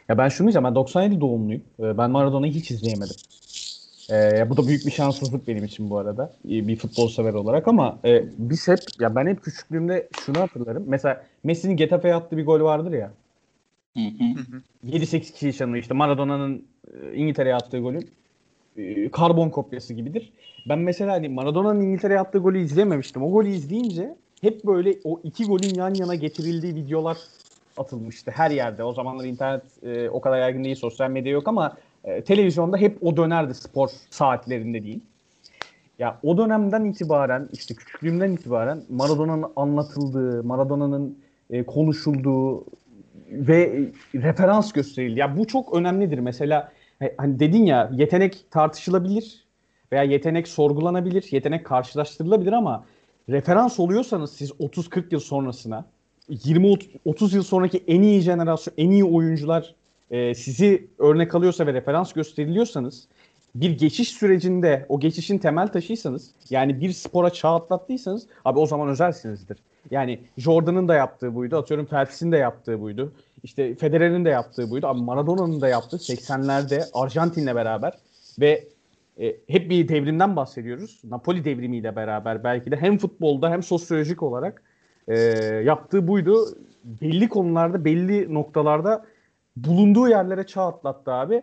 [0.08, 0.64] Ya ben şunu diyeceğim.
[0.64, 1.62] Ben 97 doğumluyum.
[1.80, 3.16] Ee, ben Maradona'yı hiç izleyemedim.
[4.10, 6.32] Ee, bu da büyük bir şanssızlık benim için bu arada.
[6.44, 10.84] Bir futbol sever olarak ama e, biz hep ya ben hep küçüklüğümde şunu hatırlarım.
[10.86, 13.12] Mesela Messi'nin Getafe'ye attığı bir gol vardır ya.
[14.86, 18.10] 7-8 kişi yaşanıyor işte Maradona'nın e, İngiltere'ye attığı golün
[18.76, 20.32] e, karbon kopyası gibidir.
[20.68, 23.22] Ben mesela hani Maradona'nın İngiltere'ye attığı golü izlememiştim.
[23.22, 27.18] O golü izleyince hep böyle o iki golün yan yana getirildiği videolar
[27.76, 28.84] atılmıştı her yerde.
[28.84, 32.98] O zamanlar internet e, o kadar yaygın değil, sosyal medya yok ama e, televizyonda hep
[33.02, 35.00] o dönerdi spor saatlerinde değil.
[35.98, 41.18] Ya o dönemden itibaren işte küçüklüğümden itibaren Maradona'nın anlatıldığı, Maradona'nın
[41.50, 42.64] e, konuşulduğu
[43.30, 45.20] ve referans gösterildi.
[45.20, 46.18] Ya bu çok önemlidir.
[46.18, 46.72] Mesela
[47.02, 49.44] e, hani dedin ya yetenek tartışılabilir
[49.92, 52.84] veya yetenek sorgulanabilir, yetenek karşılaştırılabilir ama
[53.28, 55.84] referans oluyorsanız siz 30-40 yıl sonrasına
[56.30, 59.74] 20-30 yıl sonraki en iyi jenerasyon, en iyi oyuncular
[60.12, 63.08] e, sizi örnek alıyorsa ve referans gösteriliyorsanız
[63.54, 68.88] bir geçiş sürecinde o geçişin temel taşıysanız yani bir spora çağ atlattıysanız abi o zaman
[68.88, 69.58] özelsinizdir.
[69.90, 71.56] Yani Jordan'ın da yaptığı buydu.
[71.56, 73.12] Atıyorum Phelps'in de yaptığı buydu.
[73.42, 74.86] İşte Federer'in de yaptığı buydu.
[74.86, 77.92] Ama Maradona'nın da yaptığı 80'lerde Arjantin'le beraber
[78.40, 78.64] ve
[79.20, 81.00] e, hep bir devrimden bahsediyoruz.
[81.04, 84.62] Napoli devrimiyle beraber belki de hem futbolda hem sosyolojik olarak
[85.08, 85.16] e,
[85.64, 86.48] yaptığı buydu.
[86.84, 89.04] Belli konularda, belli noktalarda
[89.56, 91.42] bulunduğu yerlere çağ atlattı abi.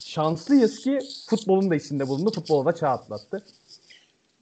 [0.00, 0.98] Şanslıyız ki
[1.30, 2.30] futbolun da içinde bulundu.
[2.30, 3.44] Futbola da çağ atlattı.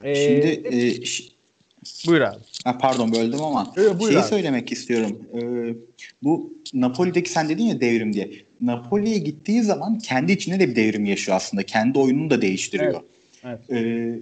[0.02, 2.38] Ee, Şimdi e, buyur abi.
[2.64, 4.28] Ha, pardon böldüm ama evet, şeyi abi.
[4.28, 5.18] söylemek istiyorum.
[5.34, 5.74] Ee,
[6.22, 8.30] bu Napoli'deki sen dedin ya devrim diye.
[8.60, 11.62] Napoli'ye gittiği zaman kendi içinde de bir devrim yaşıyor aslında.
[11.62, 13.00] Kendi oyununu da değiştiriyor.
[13.44, 13.60] Evet.
[13.68, 13.84] evet.
[13.84, 14.18] Ee,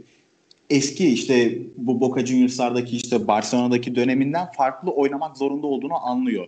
[0.71, 6.47] eski işte bu Boca Juniors'lardaki işte Barcelona'daki döneminden farklı oynamak zorunda olduğunu anlıyor.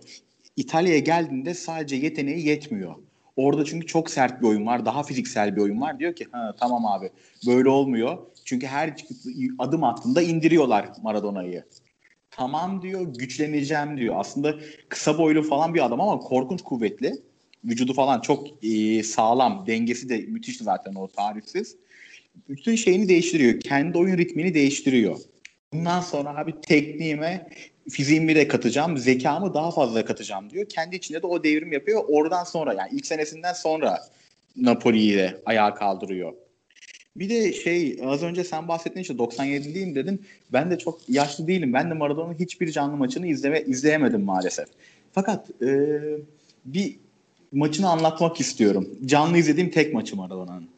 [0.55, 2.95] İtalya'ya geldiğinde sadece yeteneği yetmiyor.
[3.35, 4.85] Orada çünkü çok sert bir oyun var.
[4.85, 5.99] Daha fiziksel bir oyun var.
[5.99, 7.09] Diyor ki ha, tamam abi
[7.47, 8.17] böyle olmuyor.
[8.45, 8.93] Çünkü her
[9.59, 11.63] adım attığında indiriyorlar Maradona'yı.
[12.31, 14.15] Tamam diyor güçleneceğim diyor.
[14.17, 14.55] Aslında
[14.89, 17.13] kısa boylu falan bir adam ama korkunç kuvvetli.
[17.65, 19.63] Vücudu falan çok e, sağlam.
[19.67, 21.75] Dengesi de müthiş zaten o tarifsiz.
[22.49, 23.59] Bütün şeyini değiştiriyor.
[23.59, 25.17] Kendi oyun ritmini değiştiriyor.
[25.73, 27.47] Bundan sonra abi tekniğime
[27.89, 30.65] fiziğimi de katacağım, zekamı daha fazla katacağım diyor.
[30.69, 32.03] Kendi içinde de o devrim yapıyor.
[32.07, 33.99] Oradan sonra yani ilk senesinden sonra
[34.55, 36.33] Napoli'yi de ayağa kaldırıyor.
[37.15, 40.25] Bir de şey az önce sen bahsettin işte 97'liyim dedin.
[40.53, 41.73] Ben de çok yaşlı değilim.
[41.73, 44.67] Ben de Maradona'nın hiçbir canlı maçını izleme, izleyemedim maalesef.
[45.11, 45.99] Fakat e,
[46.65, 46.95] bir
[47.51, 48.89] maçını anlatmak istiyorum.
[49.05, 50.72] Canlı izlediğim tek maçı Maradona'nın.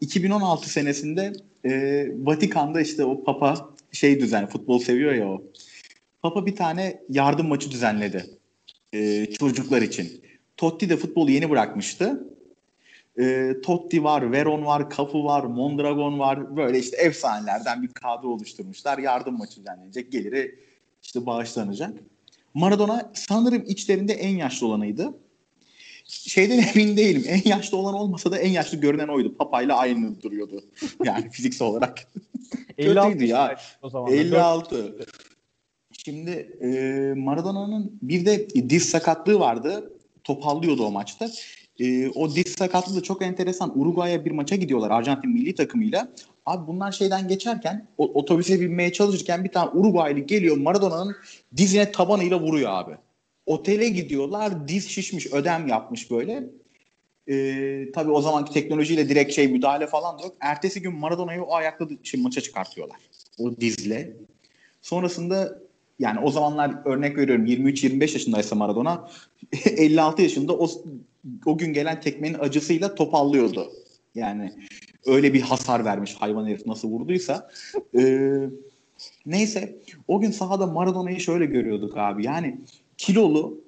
[0.00, 1.32] 2016 senesinde
[1.64, 5.42] e, Vatikan'da işte o Papa şey düzen futbol seviyor ya o.
[6.22, 8.38] Papa bir tane yardım maçı düzenledi
[8.92, 10.22] e, çocuklar için.
[10.56, 12.28] Totti de futbolu yeni bırakmıştı.
[13.18, 16.56] E, Totti var, Veron var, Cafu var, Mondragon var.
[16.56, 18.98] Böyle işte efsanelerden bir kadro oluşturmuşlar.
[18.98, 20.12] Yardım maçı düzenlenecek.
[20.12, 20.58] Geliri
[21.02, 21.98] işte bağışlanacak.
[22.54, 25.14] Maradona sanırım içlerinde en yaşlı olanıydı.
[26.08, 27.24] Şeyden emin değilim.
[27.26, 29.36] En yaşlı olan olmasa da en yaşlı görünen oydu.
[29.36, 30.64] Papayla aynı duruyordu.
[31.04, 32.06] Yani fiziksel olarak.
[32.78, 33.56] 56 ya.
[33.82, 34.96] O zaman 56
[36.04, 36.30] Şimdi
[36.62, 36.70] e,
[37.16, 39.92] Maradona'nın bir de diz sakatlığı vardı.
[40.24, 41.28] Topallıyordu o maçta.
[41.80, 43.80] E, o diz sakatlığı da çok enteresan.
[43.80, 46.08] Uruguay'a bir maça gidiyorlar Arjantin milli takımıyla.
[46.46, 51.16] Abi bunlar şeyden geçerken otobüse binmeye çalışırken bir tane Uruguaylı geliyor Maradona'nın
[51.56, 52.96] dizine tabanıyla vuruyor abi.
[53.48, 56.44] Otele gidiyorlar diz şişmiş ödem yapmış böyle.
[57.28, 60.36] Ee, tabii o zamanki teknolojiyle direkt şey müdahale falan da yok.
[60.40, 62.96] Ertesi gün Maradona'yı o ayakla şey, maça çıkartıyorlar.
[63.38, 64.16] O dizle.
[64.82, 65.58] Sonrasında
[65.98, 69.10] yani o zamanlar örnek veriyorum 23-25 yaşındaysa Maradona
[69.64, 70.68] 56 yaşında o,
[71.46, 73.72] o gün gelen tekmenin acısıyla topallıyordu.
[74.14, 74.52] Yani
[75.06, 77.50] öyle bir hasar vermiş hayvan herif nasıl vurduysa.
[77.98, 78.38] Ee,
[79.26, 79.76] neyse
[80.08, 82.26] o gün sahada Maradona'yı şöyle görüyorduk abi.
[82.26, 82.58] Yani
[82.98, 83.60] kilolu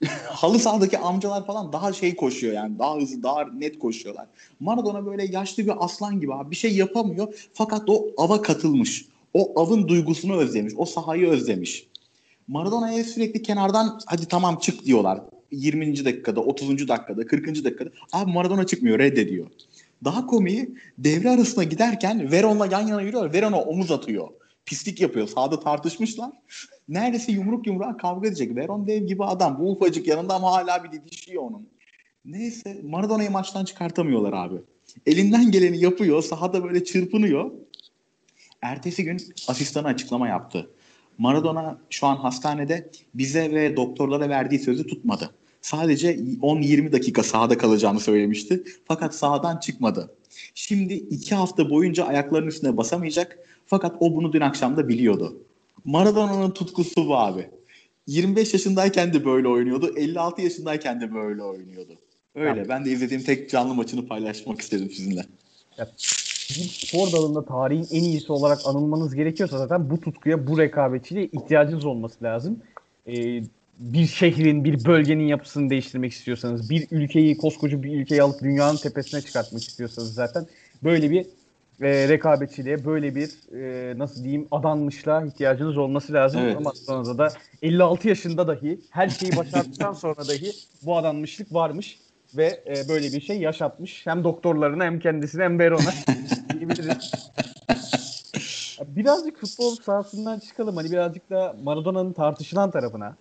[0.26, 4.26] halı sahadaki amcalar falan daha şey koşuyor yani daha hızlı daha net koşuyorlar.
[4.60, 9.06] Maradona böyle yaşlı bir aslan gibi abi bir şey yapamıyor fakat o ava katılmış.
[9.34, 10.74] O avın duygusunu özlemiş.
[10.76, 11.86] O sahayı özlemiş.
[12.48, 15.20] Maradona'ya sürekli kenardan hadi tamam çık diyorlar.
[15.52, 16.04] 20.
[16.04, 16.88] dakikada, 30.
[16.88, 17.64] dakikada, 40.
[17.64, 17.90] dakikada.
[18.12, 19.46] Abi Maradona çıkmıyor, reddediyor.
[20.04, 23.32] Daha komiği devre arasına giderken Veron'la yan yana yürüyor.
[23.32, 24.28] Veron'a omuz atıyor.
[24.70, 25.28] Pislik yapıyor.
[25.28, 26.30] Sağda tartışmışlar.
[26.88, 28.56] Neredeyse yumruk yumruğa kavga edecek.
[28.56, 29.58] Veron dev gibi adam.
[29.58, 31.68] Bu ufacık yanında ama hala bir didişiyor onun.
[32.24, 34.56] Neyse Maradona'yı maçtan çıkartamıyorlar abi.
[35.06, 36.22] Elinden geleni yapıyor.
[36.22, 37.50] Sahada böyle çırpınıyor.
[38.62, 40.70] Ertesi gün asistanı açıklama yaptı.
[41.18, 45.34] Maradona şu an hastanede bize ve doktorlara verdiği sözü tutmadı.
[45.62, 48.64] Sadece 10-20 dakika sahada kalacağını söylemişti.
[48.84, 50.14] Fakat sahadan çıkmadı.
[50.54, 53.38] Şimdi iki hafta boyunca ayaklarının üstüne basamayacak.
[53.66, 55.42] Fakat o bunu dün akşam da biliyordu.
[55.84, 57.50] Maradona'nın tutkusu bu abi.
[58.06, 59.92] 25 yaşındayken de böyle oynuyordu.
[59.96, 61.98] 56 yaşındayken de böyle oynuyordu.
[62.34, 62.50] Öyle.
[62.50, 62.68] Tamam.
[62.68, 65.24] Ben de izlediğim tek canlı maçını paylaşmak istedim sizinle.
[65.78, 65.88] Ya,
[66.50, 71.84] bir spor dalında tarihin en iyisi olarak anılmanız gerekiyorsa zaten bu tutkuya, bu rekabetçiliğe ihtiyacınız
[71.84, 72.58] olması lazım.
[73.06, 73.42] Ee,
[73.80, 79.20] bir şehrin, bir bölgenin yapısını değiştirmek istiyorsanız, bir ülkeyi, koskoca bir ülkeyi alıp dünyanın tepesine
[79.20, 80.46] çıkartmak istiyorsanız zaten
[80.84, 81.26] böyle bir
[81.80, 86.40] e, rekabetçiliğe, böyle bir e, nasıl diyeyim adanmışlığa ihtiyacınız olması lazım.
[86.40, 86.56] Evet.
[86.56, 87.28] Ama sonra da
[87.62, 91.98] 56 yaşında dahi her şeyi başardıktan sonra dahi bu adanmışlık varmış
[92.36, 94.06] ve e, böyle bir şey yaşatmış.
[94.06, 95.92] Hem doktorlarına hem kendisine hem Veron'a
[96.52, 97.12] diyebiliriz.
[98.86, 100.76] birazcık futbol sahasından çıkalım.
[100.76, 103.16] Hani birazcık da Maradona'nın tartışılan tarafına.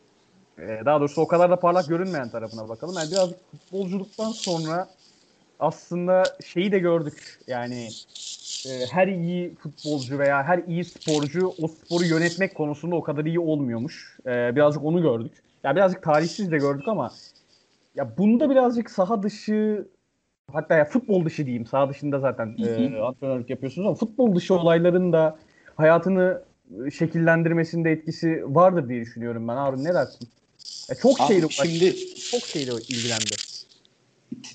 [0.62, 2.96] E, daha doğrusu o kadar da parlak görünmeyen tarafına bakalım.
[2.98, 4.88] Yani birazcık futbolculuktan sonra
[5.60, 7.40] aslında şeyi de gördük.
[7.48, 7.90] Yani
[8.66, 13.40] e, her iyi futbolcu veya her iyi sporcu o sporu yönetmek konusunda o kadar iyi
[13.40, 14.18] olmuyormuş.
[14.26, 15.32] E, birazcık onu gördük.
[15.36, 17.12] Ya yani birazcık tarihsiz de gördük ama
[17.96, 19.88] ya bunda birazcık saha dışı
[20.52, 21.66] hatta ya futbol dışı diyeyim.
[21.66, 25.38] Saha dışında zaten e, antrenörlük yapıyorsunuz ama futbol dışı olayların da
[25.76, 26.44] hayatını
[26.94, 29.56] şekillendirmesinde etkisi vardır diye düşünüyorum ben.
[29.56, 30.30] Harun ne dersin?
[30.90, 31.96] Ya çok şeyle şimdi
[32.32, 33.36] çok şeyle ilgilendi.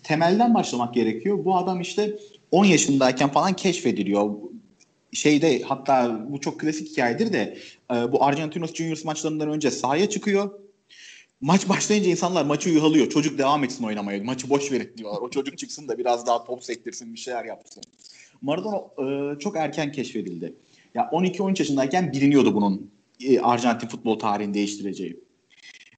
[0.02, 1.44] Temelden başlamak gerekiyor.
[1.44, 2.18] Bu adam işte
[2.50, 4.30] 10 yaşındayken falan keşfediliyor.
[5.12, 7.58] Şeyde hatta bu çok klasik hikayedir de
[7.90, 10.50] e, bu Argentinos Juniors maçlarından önce sahaya çıkıyor.
[11.40, 13.10] Maç başlayınca insanlar maçı yuhalıyor.
[13.10, 14.24] Çocuk devam etsin oynamaya.
[14.24, 15.20] Maçı boş verin diyorlar.
[15.20, 17.82] O çocuk çıksın da biraz daha top sektirsin bir şeyler yapsın.
[18.42, 20.54] Maradona e, çok erken keşfedildi.
[20.94, 22.90] Ya 12-13 yaşındayken biliniyordu bunun
[23.20, 25.23] e, Arjantin futbol tarihini değiştireceği.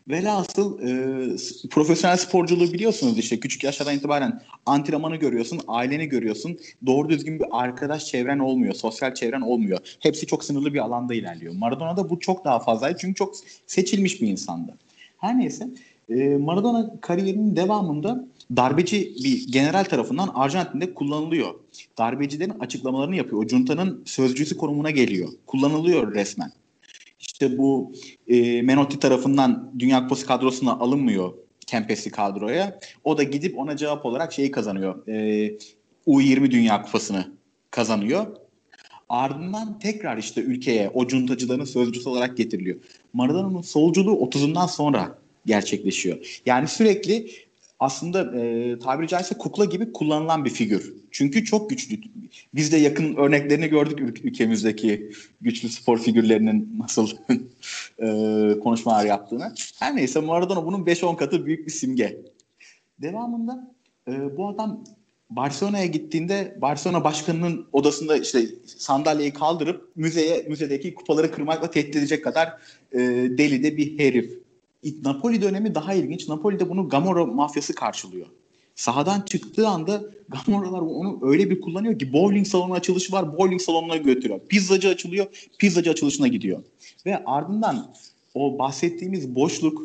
[0.09, 6.59] Velhasıl e, profesyonel sporculuğu biliyorsunuz işte küçük yaşlardan itibaren antrenmanı görüyorsun, aileni görüyorsun.
[6.87, 9.79] Doğru düzgün bir arkadaş çevren olmuyor, sosyal çevren olmuyor.
[10.01, 11.55] Hepsi çok sınırlı bir alanda ilerliyor.
[11.55, 13.35] Maradona'da bu çok daha fazlaydı çünkü çok
[13.66, 14.75] seçilmiş bir insandı.
[15.19, 15.69] Her neyse
[16.09, 18.25] e, Maradona kariyerinin devamında
[18.57, 21.55] darbeci bir general tarafından Arjantin'de kullanılıyor.
[21.99, 23.45] Darbecilerin açıklamalarını yapıyor.
[23.45, 25.29] O junta'nın sözcüsü konumuna geliyor.
[25.47, 26.53] Kullanılıyor resmen.
[27.37, 27.92] İşte bu
[28.29, 31.33] e, Menotti tarafından Dünya Kupası kadrosuna alınmıyor
[31.66, 32.79] Kempes'i kadroya.
[33.05, 35.09] O da gidip ona cevap olarak şeyi kazanıyor.
[35.09, 35.59] E,
[36.07, 37.33] U20 Dünya Kupası'nı
[37.70, 38.27] kazanıyor.
[39.09, 42.77] Ardından tekrar işte ülkeye o cuntacıların sözcüsü olarak getiriliyor.
[43.12, 46.40] Maradona'nın solculuğu 30'undan sonra gerçekleşiyor.
[46.46, 47.31] Yani sürekli
[47.80, 50.94] aslında e, tabiri caizse kukla gibi kullanılan bir figür.
[51.10, 52.00] Çünkü çok güçlü.
[52.54, 57.10] Biz de yakın örneklerini gördük ülkemizdeki güçlü spor figürlerinin nasıl
[57.98, 59.54] e, konuşmalar yaptığını.
[59.78, 62.20] Her neyse Maradona bunun 5-10 katı büyük bir simge.
[63.02, 63.74] Devamında
[64.08, 64.84] e, bu adam
[65.30, 72.48] Barcelona'ya gittiğinde Barcelona başkanının odasında işte sandalyeyi kaldırıp müzeye müzedeki kupaları kırmakla tehdit edecek kadar
[72.92, 72.98] e,
[73.38, 74.45] deli de bir herif.
[75.04, 76.28] Napoli dönemi daha ilginç.
[76.28, 78.26] Napoli'de bunu Gamora mafyası karşılıyor.
[78.74, 83.96] Sahadan çıktığı anda Gamoralar onu öyle bir kullanıyor ki bowling salonu açılışı var bowling salonuna
[83.96, 84.40] götürüyor.
[84.48, 85.26] Pizzacı açılıyor
[85.58, 86.62] pizzacı açılışına gidiyor.
[87.06, 87.94] Ve ardından
[88.34, 89.82] o bahsettiğimiz boşluk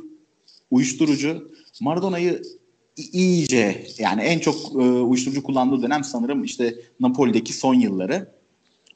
[0.72, 1.52] uyuşturucu
[1.82, 2.42] Maradona'yı
[2.98, 8.41] iyice yani en çok e, uyuşturucu kullandığı dönem sanırım işte Napoli'deki son yılları.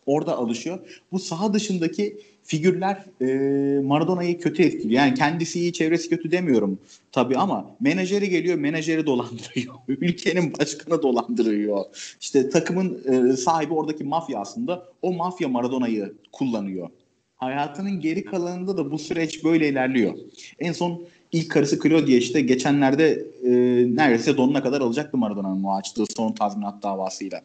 [0.06, 0.80] Orada alışıyor.
[1.12, 5.02] Bu saha dışındaki figürler e, Maradona'yı kötü etkiliyor.
[5.02, 6.80] Yani kendisi iyi, çevresi kötü demiyorum
[7.12, 9.76] tabii ama menajeri geliyor, menajeri dolandırıyor.
[9.88, 11.86] Ülkenin başkanı dolandırıyor.
[12.22, 14.86] İşte takımın e, sahibi oradaki mafya aslında.
[15.02, 16.89] O mafya Maradona'yı kullanıyor.
[17.36, 20.13] Hayatının geri kalanında da bu süreç böyle ilerliyor.
[20.60, 23.52] En son ilk karısı Claudia işte geçenlerde e,
[23.96, 27.41] neredeyse donuna kadar alacaktı Maradona'nın o açtığı son tazminat davasıyla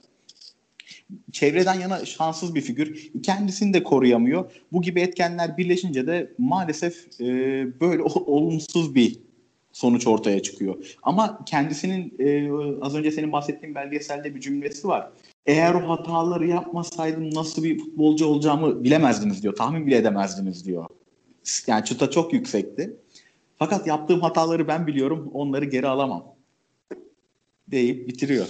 [1.32, 3.10] çevreden yana şanssız bir figür.
[3.22, 4.52] Kendisini de koruyamıyor.
[4.72, 7.26] Bu gibi etkenler birleşince de maalesef e,
[7.80, 9.18] böyle olumsuz bir
[9.72, 10.96] sonuç ortaya çıkıyor.
[11.02, 12.50] Ama kendisinin e,
[12.84, 15.10] az önce senin bahsettiğin belgeselde bir cümlesi var.
[15.46, 19.56] Eğer o hataları yapmasaydım nasıl bir futbolcu olacağımı bilemezdiniz diyor.
[19.56, 20.86] Tahmin bile edemezdiniz diyor.
[21.66, 22.96] Yani çıta çok yüksekti.
[23.58, 25.30] Fakat yaptığım hataları ben biliyorum.
[25.34, 26.24] Onları geri alamam.
[27.68, 28.46] Deyip bitiriyor.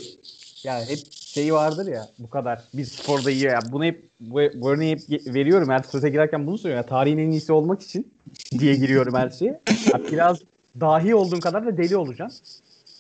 [0.65, 0.99] Ya hep
[1.35, 2.65] şey vardır ya bu kadar.
[2.75, 3.43] Biz sporda iyi.
[3.43, 5.71] Ya bunu hep bu, bu örneği hep veriyorum.
[5.71, 6.87] Her söze girerken bunu söylüyorum.
[6.87, 8.13] Ya, tarihin en iyisi olmak için
[8.59, 9.61] diye giriyorum her şeye.
[9.93, 10.39] Ya, biraz
[10.81, 12.47] dahi olduğun kadar da deli olacaksın.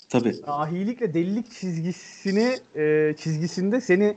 [0.09, 0.35] Tabii.
[0.47, 4.16] Dahilikle delilik çizgisini e, çizgisinde seni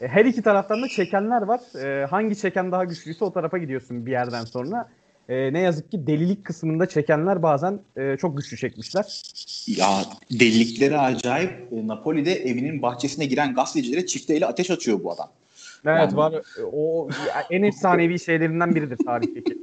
[0.00, 1.60] e, her iki taraftan da çekenler var.
[1.84, 4.88] E, hangi çeken daha güçlüyse o tarafa gidiyorsun bir yerden sonra
[5.32, 9.22] e, ne yazık ki delilik kısmında çekenler bazen e, çok güçlü çekmişler.
[9.66, 11.50] Ya delilikleri acayip.
[11.50, 15.28] E, Napoli'de evinin bahçesine giren gazetecilere çifteyle ateş açıyor bu adam.
[15.84, 16.34] Evet yani, var.
[16.72, 17.08] O
[17.50, 19.58] en efsanevi şeylerinden biridir tarihteki.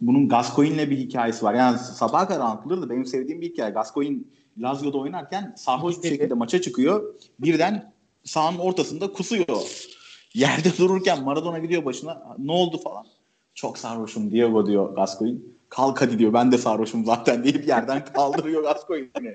[0.00, 1.54] Bunun Gascoigne'le bir hikayesi var.
[1.54, 2.90] Yani sabah kadar anlatılırdı.
[2.90, 3.70] Benim sevdiğim bir hikaye.
[3.70, 4.18] Gascoigne
[4.58, 7.14] Lazio'da oynarken sarhoş bir şekilde maça çıkıyor.
[7.38, 7.92] Birden
[8.24, 9.88] sahanın ortasında kusuyor.
[10.34, 12.36] Yerde dururken Maradona gidiyor başına.
[12.38, 13.06] Ne oldu falan.
[13.54, 15.38] Çok sarhoşum Diego diyor Gascoigne.
[15.68, 19.34] Kalk hadi diyor ben de sarhoşum zaten deyip yerden kaldırıyor Gascoigne'i.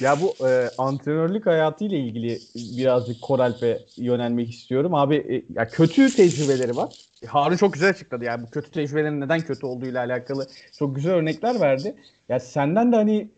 [0.00, 4.94] ya bu e, antrenörlük hayatıyla ilgili birazcık Koralp'e yönelmek istiyorum.
[4.94, 6.92] Abi e, ya kötü tecrübeleri var.
[7.26, 8.24] Harun çok güzel açıkladı.
[8.24, 10.46] Yani bu kötü tecrübelerin neden kötü olduğuyla alakalı
[10.78, 11.94] çok güzel örnekler verdi.
[12.28, 13.30] Ya senden de hani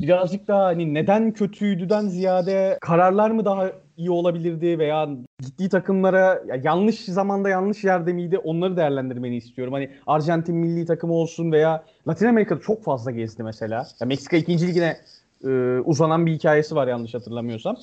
[0.00, 5.08] birazcık daha hani neden kötüydüden ziyade kararlar mı daha iyi olabilirdi veya
[5.40, 9.72] gittiği takımlara ya yanlış zamanda yanlış yerde miydi onları değerlendirmeni istiyorum.
[9.74, 13.88] Hani Arjantin milli takımı olsun veya Latin Amerika'da çok fazla gezdi mesela.
[14.00, 15.00] Ya Meksika ikinci ligine
[15.44, 15.48] e,
[15.84, 17.76] uzanan bir hikayesi var yanlış hatırlamıyorsam.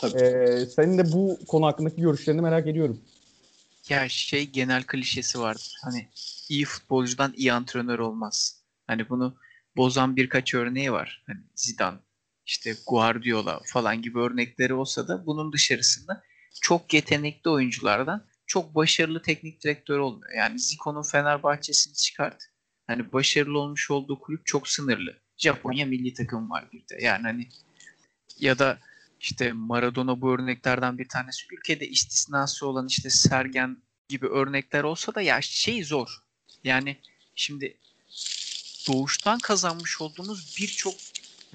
[0.00, 0.18] Tabii.
[0.18, 3.00] E, senin de bu konu hakkındaki görüşlerini merak ediyorum.
[3.88, 5.74] Ya şey genel klişesi vardır.
[5.84, 6.08] Hani
[6.48, 8.60] iyi futbolcudan iyi antrenör olmaz.
[8.86, 9.34] Hani bunu
[9.76, 11.22] bozan birkaç örneği var.
[11.26, 11.98] Hani Zidane,
[12.46, 16.22] işte Guardiola falan gibi örnekleri olsa da bunun dışarısında
[16.60, 20.32] çok yetenekli oyunculardan çok başarılı teknik direktör olmuyor.
[20.36, 22.42] Yani Zico'nun Fenerbahçe'sini çıkart.
[22.86, 25.18] Hani başarılı olmuş olduğu kulüp çok sınırlı.
[25.36, 27.04] Japonya milli takım var bir de.
[27.04, 27.48] Yani hani
[28.38, 28.78] ya da
[29.20, 31.46] işte Maradona bu örneklerden bir tanesi.
[31.52, 36.08] Ülkede istisnası olan işte Sergen gibi örnekler olsa da ya şey zor.
[36.64, 36.96] Yani
[37.34, 37.76] şimdi
[38.88, 40.94] doğuştan kazanmış olduğunuz birçok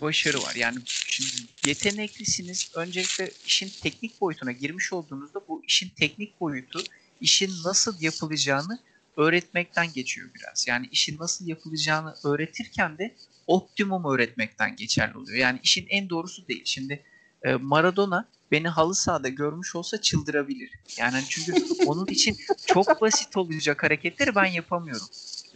[0.02, 0.56] başarı var.
[0.56, 1.32] Yani şimdi
[1.66, 2.72] yeteneklisiniz.
[2.76, 6.84] Öncelikle işin teknik boyutuna girmiş olduğunuzda bu işin teknik boyutu
[7.22, 8.80] işin nasıl yapılacağını
[9.18, 10.68] öğretmekten geçiyor biraz.
[10.68, 13.16] Yani işin nasıl yapılacağını öğretirken de
[13.48, 15.38] optimum öğretmekten geçerli oluyor.
[15.38, 16.62] Yani işin en doğrusu değil.
[16.66, 17.04] Şimdi
[17.44, 20.70] e, Maradona beni halı sahada görmüş olsa çıldırabilir.
[20.98, 21.54] Yani çünkü
[21.86, 25.08] onun için çok basit olacak hareketleri ben yapamıyorum.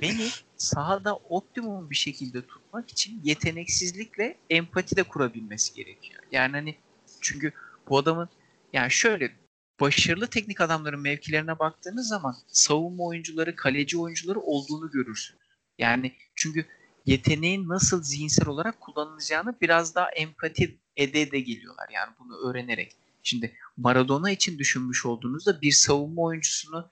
[0.01, 0.27] Beni
[0.57, 6.23] sahada optimum bir şekilde tutmak için yeteneksizlikle empati de kurabilmesi gerekiyor.
[6.31, 6.75] Yani hani
[7.21, 7.53] çünkü
[7.89, 8.29] bu adamın
[8.73, 9.31] yani şöyle
[9.79, 15.37] başarılı teknik adamların mevkilerine baktığınız zaman savunma oyuncuları, kaleci oyuncuları olduğunu görürsün.
[15.77, 16.65] Yani çünkü
[17.05, 21.89] yeteneğin nasıl zihinsel olarak kullanılacağını biraz daha empati ede de geliyorlar.
[21.93, 22.95] Yani bunu öğrenerek.
[23.23, 26.89] Şimdi Maradona için düşünmüş olduğunuzda bir savunma oyuncusunu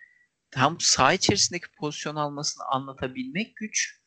[0.56, 4.02] hem saha içerisindeki pozisyon almasını anlatabilmek güç.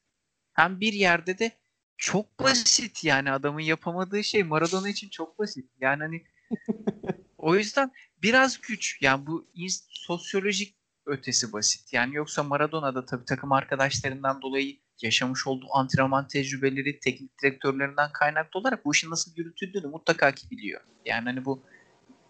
[0.52, 1.52] Hem bir yerde de
[1.96, 5.70] çok basit yani adamın yapamadığı şey Maradona için çok basit.
[5.80, 6.24] Yani hani
[7.38, 8.98] o yüzden biraz güç.
[9.02, 9.50] Yani bu
[9.88, 10.76] sosyolojik
[11.06, 11.92] ötesi basit.
[11.92, 18.60] Yani yoksa Maradona da tabii takım arkadaşlarından dolayı yaşamış olduğu antrenman tecrübeleri, teknik direktörlerinden kaynaklı
[18.60, 20.80] olarak bu işin nasıl yürütüldüğünü mutlaka ki biliyor.
[21.04, 21.66] Yani hani bu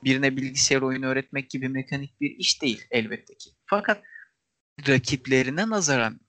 [0.05, 3.51] birine bilgisayar oyunu öğretmek gibi mekanik bir iş değil elbette ki.
[3.77, 4.03] Fakat
[4.89, 6.21] rakiplerine nazaran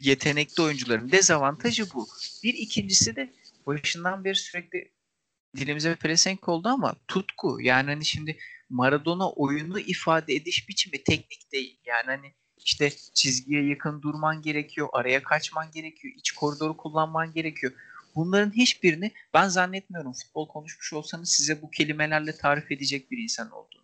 [0.00, 2.08] yetenekli oyuncuların dezavantajı bu.
[2.42, 3.32] Bir ikincisi de
[3.66, 4.92] başından beri sürekli
[5.56, 7.58] dilimize pelesenk oldu ama tutku.
[7.60, 8.38] Yani hani şimdi
[8.70, 11.80] Maradona oyunu ifade ediş biçimi teknik değil.
[11.84, 17.72] Yani hani işte çizgiye yakın durman gerekiyor, araya kaçman gerekiyor, iç koridoru kullanman gerekiyor.
[18.14, 23.82] Bunların hiçbirini ben zannetmiyorum futbol konuşmuş olsanız size bu kelimelerle tarif edecek bir insan olduğunu.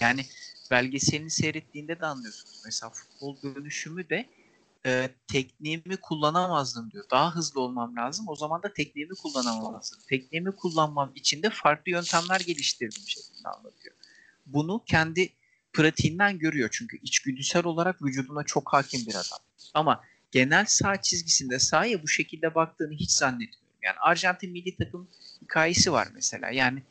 [0.00, 0.24] Yani
[0.70, 2.62] belgeselini seyrettiğinde de anlıyorsunuz.
[2.64, 4.28] Mesela futbol dönüşümü de
[4.86, 7.04] e, tekniğimi kullanamazdım diyor.
[7.10, 8.28] Daha hızlı olmam lazım.
[8.28, 10.00] O zaman da tekniğimi kullanamazdım.
[10.08, 13.94] Tekniğimi kullanmam için de farklı yöntemler geliştirdim şeklinde anlatıyor.
[14.46, 15.32] Bunu kendi
[15.72, 19.38] pratiğinden görüyor çünkü içgüdüsel olarak vücuduna çok hakim bir adam.
[19.74, 23.60] Ama genel sağ çizgisinde sahaya bu şekilde baktığını hiç zannetmiyorum.
[23.82, 25.08] Yani Arjantin milli takım
[25.42, 26.50] hikayesi var mesela.
[26.50, 26.82] Yani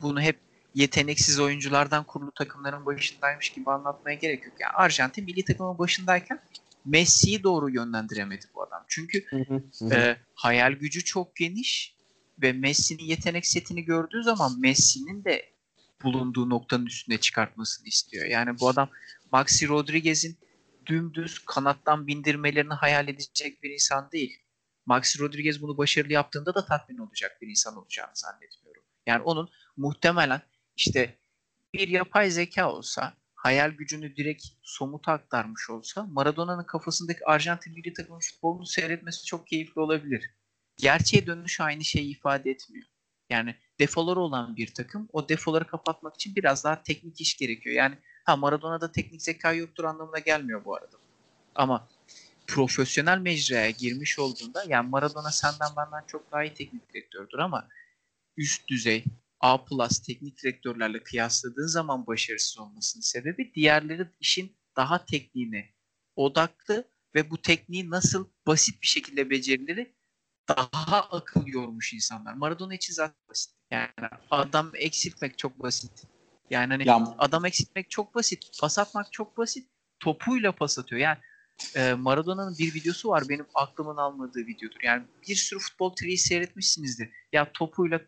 [0.00, 0.40] bunu hep
[0.74, 4.54] yeteneksiz oyunculardan kurulu takımların başındaymış gibi anlatmaya gerek yok.
[4.60, 6.40] Yani Arjantin milli takımın başındayken
[6.84, 8.84] Messi'yi doğru yönlendiremedi bu adam.
[8.88, 9.24] Çünkü
[9.92, 11.94] e, hayal gücü çok geniş
[12.42, 15.50] ve Messi'nin yetenek setini gördüğü zaman Messi'nin de
[16.02, 18.26] bulunduğu noktanın üstüne çıkartmasını istiyor.
[18.26, 18.90] Yani bu adam
[19.32, 20.38] Maxi Rodriguez'in
[20.86, 24.38] dümdüz kanattan bindirmelerini hayal edecek bir insan değil.
[24.86, 28.82] Maxi Rodriguez bunu başarılı yaptığında da tatmin olacak bir insan olacağını zannetmiyorum.
[29.06, 30.42] Yani onun muhtemelen
[30.80, 31.18] işte
[31.74, 38.20] bir yapay zeka olsa hayal gücünü direkt somuta aktarmış olsa Maradona'nın kafasındaki Arjantin milli takımın
[38.20, 40.30] futbolunu seyretmesi çok keyifli olabilir.
[40.76, 42.86] Gerçeğe dönüş aynı şeyi ifade etmiyor.
[43.30, 47.76] Yani defoları olan bir takım o defoları kapatmak için biraz daha teknik iş gerekiyor.
[47.76, 50.96] Yani ha Maradona'da teknik zeka yoktur anlamına gelmiyor bu arada.
[51.54, 51.88] Ama
[52.46, 57.68] profesyonel mecraya girmiş olduğunda yani Maradona senden benden çok daha iyi teknik direktördür ama
[58.36, 59.04] üst düzey
[59.40, 65.70] A plus teknik direktörlerle kıyasladığın zaman başarısız olmasının sebebi diğerleri işin daha tekniğine
[66.16, 69.96] odaklı ve bu tekniği nasıl basit bir şekilde becerileri
[70.48, 72.34] daha akıl yormuş insanlar.
[72.34, 73.54] Maradona için zaten basit.
[73.70, 73.88] Yani
[74.30, 75.92] adam eksiltmek çok basit.
[76.50, 77.14] Yani hani ya.
[77.18, 78.60] adam eksiltmek çok basit.
[78.60, 79.68] Pas atmak çok basit.
[80.00, 81.00] Topuyla pas atıyor.
[81.00, 81.18] Yani
[81.74, 84.80] e, Maradona'nın bir videosu var benim aklımın almadığı videodur.
[84.82, 87.10] Yani bir sürü futbol triyi seyretmişsinizdir.
[87.32, 88.00] Ya topuyla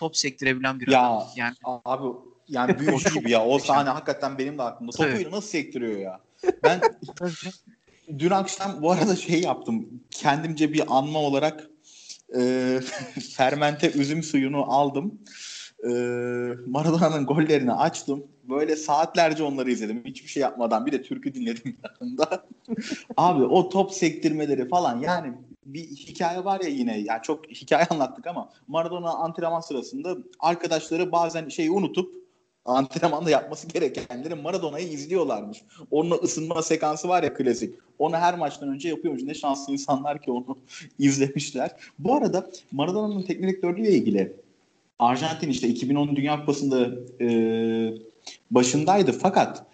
[0.00, 1.28] top sektirebilen bir ya, adam.
[1.36, 2.16] Yani abi
[2.48, 3.44] yani büyük gibi ya.
[3.44, 4.92] O sahne hakikaten benim de aklımda.
[4.92, 5.32] Topuyla evet.
[5.32, 6.20] nasıl sektiriyor ya?
[6.64, 6.80] Ben
[8.18, 9.88] dün akşam bu arada şey yaptım.
[10.10, 11.70] Kendimce bir anma olarak
[12.36, 12.80] e,
[13.36, 15.18] fermente üzüm suyunu aldım.
[15.84, 15.88] E,
[16.66, 18.24] Maradona'nın gollerini açtım.
[18.44, 20.02] Böyle saatlerce onları izledim.
[20.04, 20.86] Hiçbir şey yapmadan.
[20.86, 22.46] Bir de türkü dinledim yanında.
[23.16, 25.32] Abi o top sektirmeleri falan yani
[25.66, 26.98] bir hikaye var ya yine.
[26.98, 32.20] Yani çok hikaye anlattık ama Maradona antrenman sırasında arkadaşları bazen şeyi unutup
[32.64, 35.62] antrenmanda yapması gerekenleri Maradona'yı izliyorlarmış.
[35.90, 37.74] Onunla ısınma sekansı var ya klasik.
[37.98, 39.22] Onu her maçtan önce yapıyormuş.
[39.22, 40.58] Ne şanslı insanlar ki onu
[40.98, 41.70] izlemişler.
[41.98, 44.32] Bu arada Maradona'nın teknik direktörlüğüyle ilgili
[44.98, 46.88] Arjantin işte 2010 Dünya Kupası'nda
[47.20, 47.28] e,
[48.50, 49.66] başındaydı fakat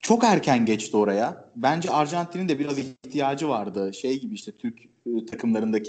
[0.00, 1.50] çok erken geçti oraya.
[1.56, 3.94] Bence Arjantin'in de biraz ihtiyacı vardı.
[3.94, 5.88] Şey gibi işte Türk e, takımlarındaki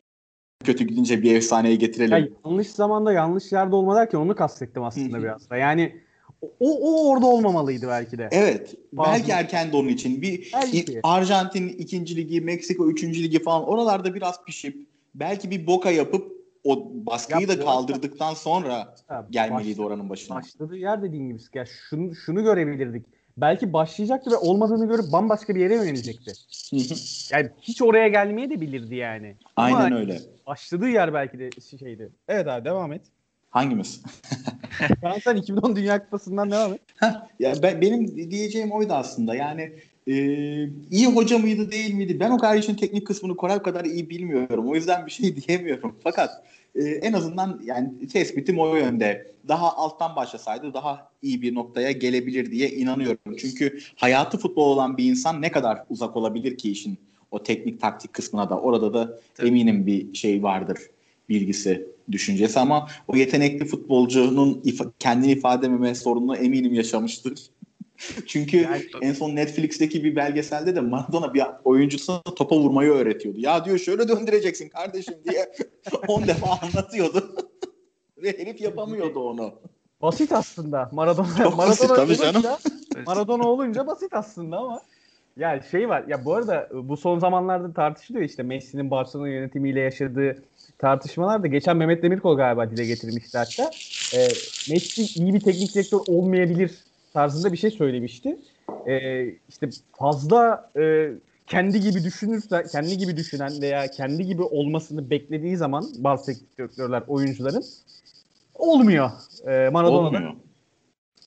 [0.64, 2.12] kötü gidince bir efsaneyi getirelim.
[2.12, 5.58] Yani yanlış zamanda yanlış yerde olma derken onu kastettim aslında biraz da.
[5.58, 6.02] Yani
[6.42, 8.30] o, o orada olmamalıydı belki de.
[8.32, 8.76] Evet.
[8.94, 9.12] Bazı...
[9.12, 10.22] Belki erken de onun için.
[10.22, 11.00] Bir belki.
[11.04, 16.92] Arjantin ikinci ligi, Meksika üçüncü ligi falan oralarda biraz pişip belki bir boka yapıp o
[16.94, 18.96] baskıyı Yap, da kaldırdıktan sonra
[19.30, 20.36] gelmeliydi oranın başına.
[20.36, 25.60] Başladığı yer dediğin gibi ya şunu, şunu görebilirdik belki başlayacaktı ve olmadığını görüp bambaşka bir
[25.60, 26.32] yere yönelecekti.
[27.36, 29.36] yani hiç oraya gelmeye de bilirdi yani.
[29.56, 30.20] Aynen Ama öyle.
[30.48, 31.50] Başladığı yer belki de
[31.80, 32.10] şeydi.
[32.28, 33.02] Evet abi devam et.
[33.50, 34.04] Hangimiz?
[35.04, 36.82] yani sen 2010 Dünya Kupası'ndan devam et.
[37.40, 39.36] ya ben, benim diyeceğim oydu aslında.
[39.36, 39.74] Yani
[40.08, 40.14] e,
[40.92, 42.20] iyi hoca mıydı değil miydi?
[42.20, 44.70] Ben o kadar işin teknik kısmını Koray kadar iyi bilmiyorum.
[44.70, 45.96] O yüzden bir şey diyemiyorum.
[46.04, 46.30] Fakat
[46.76, 49.32] e, en azından yani tespitim o yönde.
[49.48, 53.36] Daha alttan başlasaydı daha iyi bir noktaya gelebilir diye inanıyorum.
[53.38, 56.98] Çünkü hayatı futbol olan bir insan ne kadar uzak olabilir ki işin
[57.32, 59.48] o teknik taktik kısmına da orada da Tabii.
[59.48, 60.80] eminim bir şey vardır
[61.30, 67.34] bilgisi, düşüncesi ama o yetenekli futbolcunun if- kendini ifade edememe sorununu eminim yaşamıştır.
[68.28, 73.40] Çünkü yani, en son Netflix'teki bir belgeselde de Maradona bir oyuncusuna topa vurmayı öğretiyordu.
[73.40, 75.52] Ya diyor şöyle döndüreceksin kardeşim diye
[76.08, 77.36] 10 defa anlatıyordu.
[78.18, 79.54] Ve herif yapamıyordu onu.
[80.02, 80.90] Basit aslında.
[80.92, 82.44] Maradona Çok Maradona basit tabii olunca, canım.
[83.06, 84.82] Maradona olunca basit aslında ama
[85.38, 86.04] ya şey var.
[86.08, 90.44] Ya bu arada bu son zamanlarda tartışılıyor işte Messi'nin Barcelona yönetimiyle yaşadığı
[90.78, 93.72] tartışmalar da geçen Mehmet Demirkol galiba dile getirmişti hatta.
[94.14, 94.28] E,
[94.72, 96.72] Messi iyi bir teknik direktör olmayabilir
[97.14, 98.40] tarzında bir şey söylemişti.
[98.88, 101.12] E, işte fazla e,
[101.48, 107.04] kendi gibi düşünürse, kendi gibi düşünen veya kendi gibi olmasını beklediği zaman bazı teknik direktörler,
[107.08, 107.64] oyuncuların
[108.56, 109.10] olmuyor.
[109.48, 110.34] Ee, Maradona'da Olmuyor.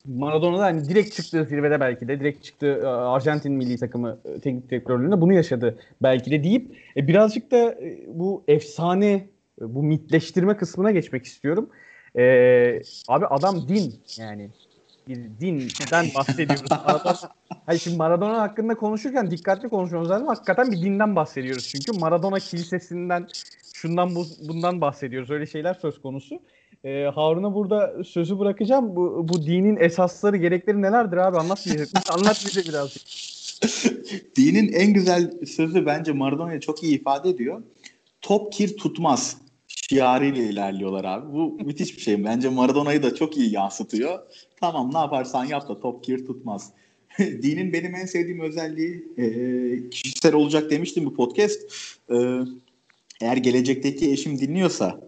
[0.06, 4.70] Maradona'da hani direkt çıktığı zirvede belki de direkt çıktığı e, Arjantin milli takımı e, teknik
[4.70, 10.56] direktörlüğünde bunu yaşadı belki de deyip e, birazcık da e, bu efsane e, bu mitleştirme
[10.56, 11.70] kısmına geçmek istiyorum.
[12.16, 12.22] E,
[13.08, 14.50] abi adam din yani
[15.08, 16.70] bir dinden bahsediyoruz.
[16.70, 20.26] Maradona, şimdi Maradona hakkında konuşurken dikkatli konuşmamız lazım.
[20.28, 23.26] Hakikaten bir dinden bahsediyoruz çünkü Maradona kilisesinden
[23.74, 25.30] şundan bu, bundan bahsediyoruz.
[25.30, 26.40] Öyle şeyler söz konusu.
[26.84, 28.96] Ee, Harun'a burada sözü bırakacağım.
[28.96, 31.38] Bu, bu dinin esasları, gerekleri nelerdir abi?
[31.38, 33.02] Anlat bize, anlat bize birazcık.
[34.36, 37.62] Dinin en güzel sözü bence Maradona'yı çok iyi ifade ediyor.
[38.20, 39.41] Top kir tutmaz
[39.88, 41.32] şiarıyla ilerliyorlar abi.
[41.32, 42.24] Bu müthiş bir şey.
[42.24, 44.18] Bence Maradona'yı da çok iyi yansıtıyor.
[44.60, 46.70] Tamam ne yaparsan yap da top kir tutmaz.
[47.18, 51.60] Dinin benim en sevdiğim özelliği e, kişisel olacak demiştim bu podcast.
[52.10, 52.16] E,
[53.20, 55.00] eğer gelecekteki eşim dinliyorsa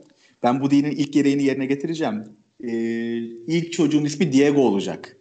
[0.42, 2.24] ben bu dinin ilk gereğini yerine getireceğim.
[2.64, 2.72] E,
[3.46, 5.16] ilk çocuğun ismi Diego olacak.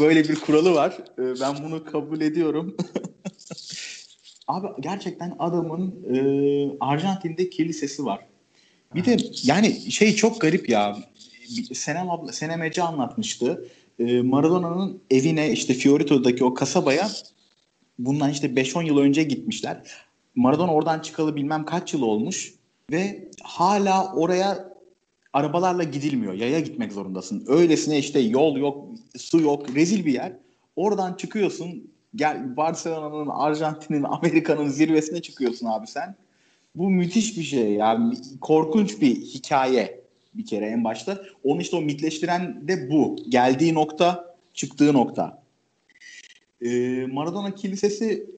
[0.00, 0.98] Böyle bir kuralı var.
[1.18, 2.76] E, ben bunu kabul ediyorum.
[4.48, 6.18] Abi gerçekten adamın e,
[6.80, 8.26] Arjantin'de kilisesi var.
[8.94, 10.96] Bir de yani şey çok garip ya.
[11.72, 13.68] Senem abla, Senem Ece anlatmıştı.
[13.98, 17.08] E, Maradona'nın evine işte Fiorito'daki o kasabaya
[17.98, 19.82] bundan işte 5-10 yıl önce gitmişler.
[20.34, 22.54] Maradona oradan çıkalı bilmem kaç yıl olmuş
[22.90, 24.76] ve hala oraya
[25.32, 26.32] arabalarla gidilmiyor.
[26.32, 27.44] Yaya gitmek zorundasın.
[27.46, 28.88] Öylesine işte yol yok,
[29.18, 30.32] su yok, rezil bir yer.
[30.76, 31.90] Oradan çıkıyorsun.
[32.14, 36.14] Gel Barcelona'nın, Arjantin'in, Amerika'nın zirvesine çıkıyorsun abi sen.
[36.74, 40.00] Bu müthiş bir şey yani korkunç bir hikaye
[40.34, 41.22] bir kere en başta.
[41.44, 43.16] Onu işte o mitleştiren de bu.
[43.28, 45.42] Geldiği nokta, çıktığı nokta.
[46.62, 48.30] Ee, Maradona Kilisesi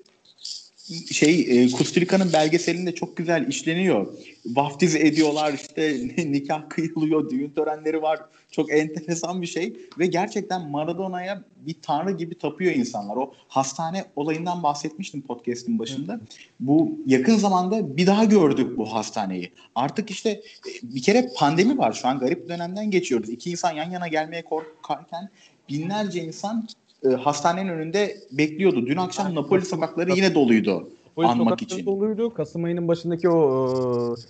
[1.11, 4.07] şey e, Kusturica'nın belgeselinde çok güzel işleniyor.
[4.47, 5.97] Vaftiz ediyorlar işte
[6.33, 8.21] nikah kıyılıyor, düğün törenleri var.
[8.51, 13.17] Çok enteresan bir şey ve gerçekten Maradona'ya bir tanrı gibi tapıyor insanlar.
[13.17, 16.21] O hastane olayından bahsetmiştim podcast'in başında.
[16.61, 19.53] Bu yakın zamanda bir daha gördük bu hastaneyi.
[19.75, 20.43] Artık işte e,
[20.83, 21.93] bir kere pandemi var.
[21.93, 23.31] Şu an garip dönemden geçiyoruz.
[23.31, 25.29] İki insan yan yana gelmeye korkarken
[25.69, 26.69] binlerce insan
[27.05, 28.87] e, hastanenin önünde bekliyordu.
[28.87, 31.87] Dün akşam Napoli sokakları yine doluydu Polis anmak sokakları için.
[31.87, 32.35] doluydu.
[32.35, 34.21] Kasım ayının başındaki o e,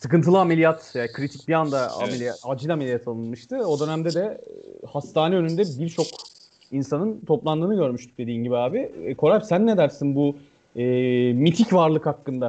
[0.00, 2.08] sıkıntılı ameliyat, yani kritik bir anda Evet.
[2.08, 3.56] ameliyat, acil ameliyat alınmıştı.
[3.56, 4.20] O dönemde de
[4.82, 6.06] e, hastane önünde birçok
[6.72, 8.78] insanın toplandığını görmüştük dediğin gibi abi.
[9.04, 10.36] E, Koray sen ne dersin bu
[10.76, 10.82] e,
[11.32, 12.48] mitik varlık hakkında?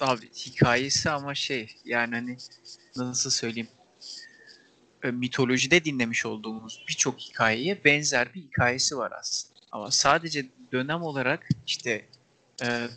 [0.00, 2.36] Abi hikayesi ama şey yani hani
[2.96, 3.68] nasıl söyleyeyim
[5.04, 9.60] e, mitolojide dinlemiş olduğumuz birçok hikayeye benzer bir hikayesi var aslında.
[9.72, 12.06] Ama sadece dönem olarak işte
[12.62, 12.88] e,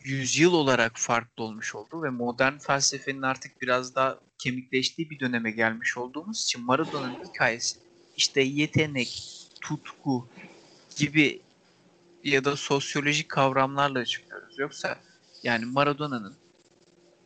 [0.00, 5.96] yüzyıl olarak farklı olmuş oldu ve modern felsefenin artık biraz daha kemikleştiği bir döneme gelmiş
[5.96, 7.78] olduğumuz için Maradona'nın hikayesi
[8.16, 9.22] işte yetenek,
[9.60, 10.28] tutku
[10.96, 11.40] gibi
[12.24, 14.58] ya da sosyolojik kavramlarla çıkıyoruz.
[14.58, 14.98] Yoksa
[15.42, 16.36] yani Maradona'nın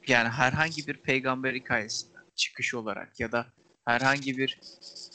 [0.08, 3.46] yani herhangi bir peygamber hikayesinden çıkış olarak ya da
[3.84, 4.60] herhangi bir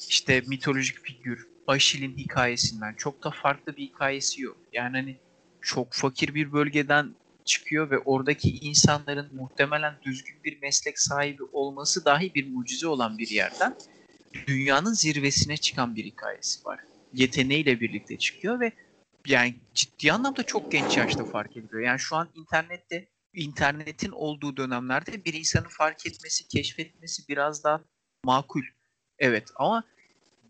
[0.10, 4.58] işte mitolojik figür Aşil'in hikayesinden çok da farklı bir hikayesi yok.
[4.74, 5.18] Yani hani
[5.62, 7.16] çok fakir bir bölgeden
[7.46, 13.28] çıkıyor ve oradaki insanların muhtemelen düzgün bir meslek sahibi olması dahi bir mucize olan bir
[13.28, 13.76] yerden
[14.48, 16.80] dünyanın zirvesine çıkan bir hikayesi var.
[17.14, 18.72] Yeteneğiyle birlikte çıkıyor ve
[19.28, 21.82] yani ciddi anlamda çok genç yaşta fark ediliyor.
[21.82, 27.82] Yani şu an internette internetin olduğu dönemlerde bir insanın fark etmesi, keşfetmesi biraz daha
[28.24, 28.64] makul.
[29.20, 29.84] Evet ama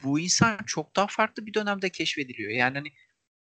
[0.04, 2.52] bu insan çok daha farklı bir dönemde keşfediliyor.
[2.52, 2.92] Yani hani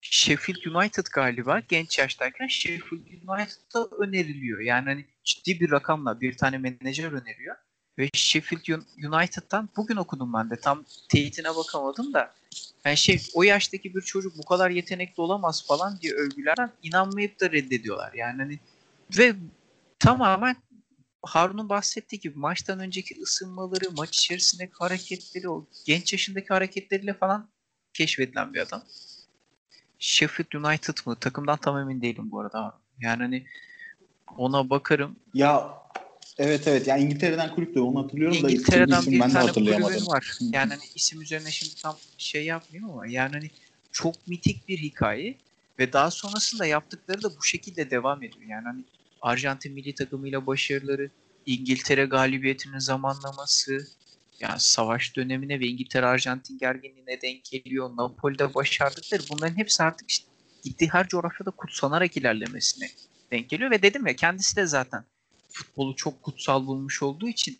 [0.00, 4.60] Sheffield United galiba genç yaştayken Sheffield United'a öneriliyor.
[4.60, 7.56] Yani hani ciddi bir rakamla bir tane menajer öneriyor.
[7.98, 10.56] Ve Sheffield Un- United'dan bugün okudum ben de.
[10.56, 12.34] Tam teyitine bakamadım da.
[12.84, 17.50] Yani şey o yaştaki bir çocuk bu kadar yetenekli olamaz falan diye övgülerden inanmayıp da
[17.52, 18.12] reddediyorlar.
[18.12, 18.58] Yani hani
[19.18, 19.34] ve
[19.98, 20.56] tamamen
[21.22, 27.48] Harun'un bahsettiği gibi maçtan önceki ısınmaları, maç içerisindeki hareketleri, o genç yaşındaki hareketleriyle falan
[27.92, 28.82] keşfedilen bir adam.
[29.98, 31.16] Sheffield United mı?
[31.16, 32.78] Takımdan tam emin değilim bu arada.
[33.00, 33.46] Yani hani
[34.36, 35.16] ona bakarım.
[35.34, 35.74] Ya
[36.38, 39.46] evet evet yani İngiltere'den kulüp de onu hatırlıyorum da İngiltere'den isim bir ben de tane
[39.46, 40.06] hatırlayamadım.
[40.06, 40.38] var.
[40.40, 43.50] Yani hani isim üzerine şimdi tam şey yapmayayım ama yani hani
[43.92, 45.38] çok mitik bir hikaye
[45.78, 48.46] ve daha sonrasında yaptıkları da bu şekilde devam ediyor.
[48.48, 48.84] Yani hani
[49.22, 51.10] Arjantin milli takımıyla başarıları,
[51.46, 53.86] İngiltere galibiyetinin zamanlaması,
[54.40, 57.90] yani savaş dönemine ve İngiltere-Arjantin gerginliğine denk geliyor.
[57.96, 60.26] Napoli'de başardıkları bunların hepsi artık işte
[60.64, 62.90] gittiği her coğrafyada kutsanarak ilerlemesine
[63.30, 65.04] denk geliyor ve dedim ya kendisi de zaten
[65.50, 67.58] futbolu çok kutsal bulmuş olduğu için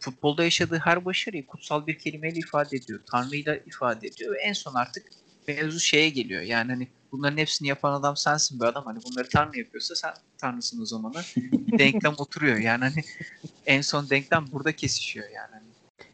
[0.00, 3.00] futbolda yaşadığı her başarıyı kutsal bir kelimeyle ifade ediyor.
[3.10, 5.06] Tanrı'yla ifade ediyor ve en son artık
[5.48, 6.42] mevzu şeye geliyor.
[6.42, 8.84] Yani hani bunların hepsini yapan adam sensin be adam.
[8.84, 11.12] Hani bunları Tanrı yapıyorsa sen Tanrısın o zaman.
[11.78, 12.56] denklem oturuyor.
[12.56, 13.04] Yani hani
[13.66, 15.50] en son denklem burada kesişiyor yani.
[15.52, 15.64] Hani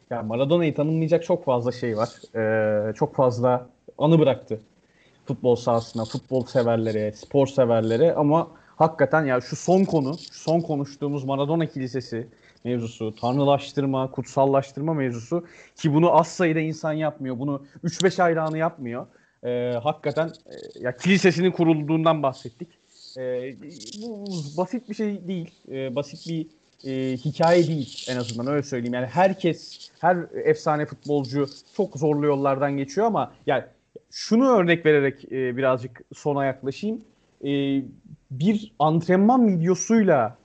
[0.09, 2.09] Ya Maradona'yı tanımlayacak çok fazla şey var.
[2.35, 4.59] Ee, çok fazla anı bıraktı
[5.27, 11.23] futbol sahasına, futbol severlere, spor severlere ama hakikaten ya şu son konu, şu son konuştuğumuz
[11.23, 12.27] Maradona Kilisesi
[12.63, 15.45] mevzusu, tanrılaştırma, kutsallaştırma mevzusu
[15.75, 17.39] ki bunu az sayıda insan yapmıyor.
[17.39, 19.07] Bunu 3-5 hayranı yapmıyor.
[19.43, 22.67] Ee, hakikaten e, ya kilisesinin kurulduğundan bahsettik.
[23.17, 23.55] Ee,
[24.01, 24.25] bu
[24.57, 25.51] basit bir şey değil.
[25.71, 26.47] Ee, basit bir
[26.85, 28.93] e, hikaye değil en azından öyle söyleyeyim.
[28.93, 31.45] Yani herkes, her efsane futbolcu
[31.77, 33.63] çok zorlu yollardan geçiyor ama yani
[34.11, 37.01] şunu örnek vererek e, birazcık sona yaklaşayım.
[37.43, 37.81] E,
[38.31, 40.37] bir antrenman videosuyla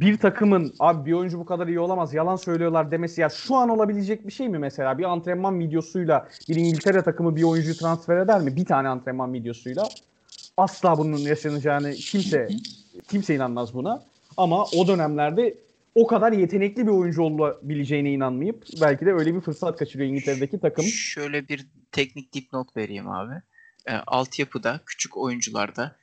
[0.00, 3.68] bir takımın abi bir oyuncu bu kadar iyi olamaz yalan söylüyorlar demesi ya şu an
[3.68, 4.98] olabilecek bir şey mi mesela?
[4.98, 8.56] Bir antrenman videosuyla bir İngiltere takımı bir oyuncuyu transfer eder mi?
[8.56, 9.88] Bir tane antrenman videosuyla.
[10.56, 12.48] Asla bunun yaşanacağını kimse
[13.08, 14.02] kimse inanmaz buna.
[14.36, 15.58] Ama o dönemlerde
[15.94, 20.84] o kadar yetenekli bir oyuncu olabileceğine inanmayıp belki de öyle bir fırsat kaçırıyor İngiltere'deki takım.
[20.84, 23.34] Şöyle bir teknik dipnot vereyim abi.
[23.86, 25.96] E, altyapıda, küçük oyuncularda,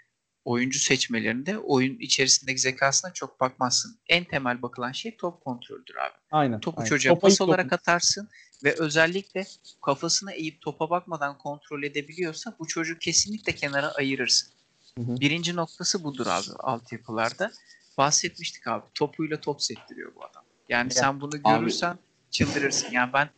[0.46, 4.00] oyuncu seçmelerinde oyun içerisindeki zekasına çok bakmazsın.
[4.10, 6.14] En temel bakılan şey top kontroldür abi.
[6.32, 6.60] Aynen.
[6.60, 6.90] Topu aynen.
[6.90, 8.30] çocuğa Topa pas ilk olarak atarsın
[8.64, 9.46] ve özellikle
[9.86, 14.50] kafasını eğip topa bakmadan kontrol edebiliyorsa bu çocuğu kesinlikle kenara ayırırsın.
[14.98, 15.20] Hı hı.
[15.20, 17.52] Birinci noktası budur abi altyapılarda.
[17.98, 18.86] Bahsetmiştik abi.
[18.94, 20.44] Topuyla top sektiriyor bu adam.
[20.70, 21.98] Yani Ya, sen bunu abi- görürsen
[22.32, 22.92] çıldırırsın.
[22.92, 23.30] Yani ben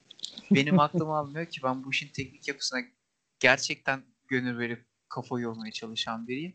[0.51, 2.79] benim aklım almıyor ki ben bu işin teknik yapısına
[3.39, 6.53] gerçekten gönül verip kafa yormaya çalışan biriyim.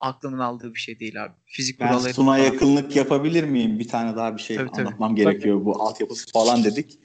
[0.00, 1.32] Aklımın aldığı bir şey değil abi.
[1.46, 3.78] Fizik Ben kuralları Sun'a yakınlık yapabilir miyim?
[3.78, 4.86] Bir tane daha bir şey Tabii, tabii.
[4.86, 5.64] anlatmam gerekiyor.
[5.64, 6.98] Bu altyapısı falan dedik.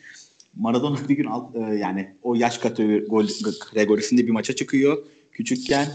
[0.56, 5.06] Maradona bir gün alt, e, yani o yaş kategorisinde bir maça çıkıyor.
[5.32, 5.88] Küçükken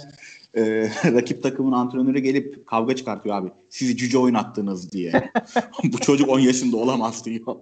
[0.55, 0.63] e,
[1.05, 3.49] rakip takımın antrenörü gelip kavga çıkartıyor abi.
[3.71, 5.31] Sizi cüce oynattınız diye.
[5.85, 7.47] Bu çocuk 10 yaşında olamaz diyor.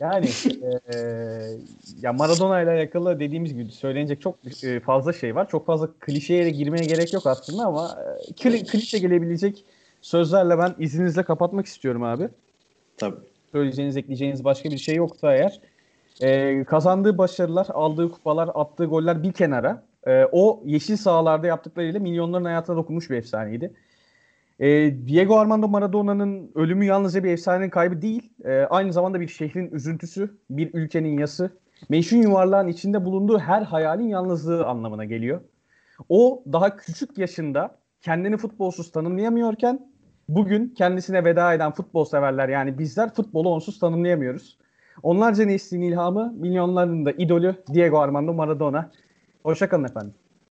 [0.00, 0.26] Yani
[0.90, 1.58] eee,
[2.02, 5.48] ya Maradona ile alakalı dediğimiz gibi söylenecek çok e, fazla şey var.
[5.48, 7.98] Çok fazla klişeye girmeye gerek yok aslında ama
[8.28, 9.64] e, kli- klişe gelebilecek
[10.00, 12.28] sözlerle ben izninizle kapatmak istiyorum abi.
[12.96, 13.16] Tabii.
[13.52, 15.60] Söyleyeceğiniz, ekleyeceğiniz başka bir şey yoksa eğer
[16.20, 19.82] e, kazandığı başarılar, aldığı kupalar, attığı goller bir kenara.
[20.06, 23.74] e, o yeşil sahalarda yaptıklarıyla milyonların hayatına dokunmuş bir efsaneydi.
[24.60, 29.70] E, Diego Armando Maradona'nın ölümü yalnızca bir efsanenin kaybı değil, e, aynı zamanda bir şehrin
[29.70, 31.50] üzüntüsü, bir ülkenin yası,
[31.88, 35.40] meşhur yuvarlağın içinde bulunduğu her hayalin yalnızlığı anlamına geliyor.
[36.08, 39.90] O daha küçük yaşında kendini futbolsuz tanımlayamıyorken
[40.28, 44.58] bugün kendisine veda eden futbol severler yani bizler futbolu onsuz tanımlayamıyoruz.
[45.02, 48.90] Onlarca neslin ilhamı, milyonların da idolü Diego Armando Maradona.
[49.42, 50.14] Hoşçakalın efendim.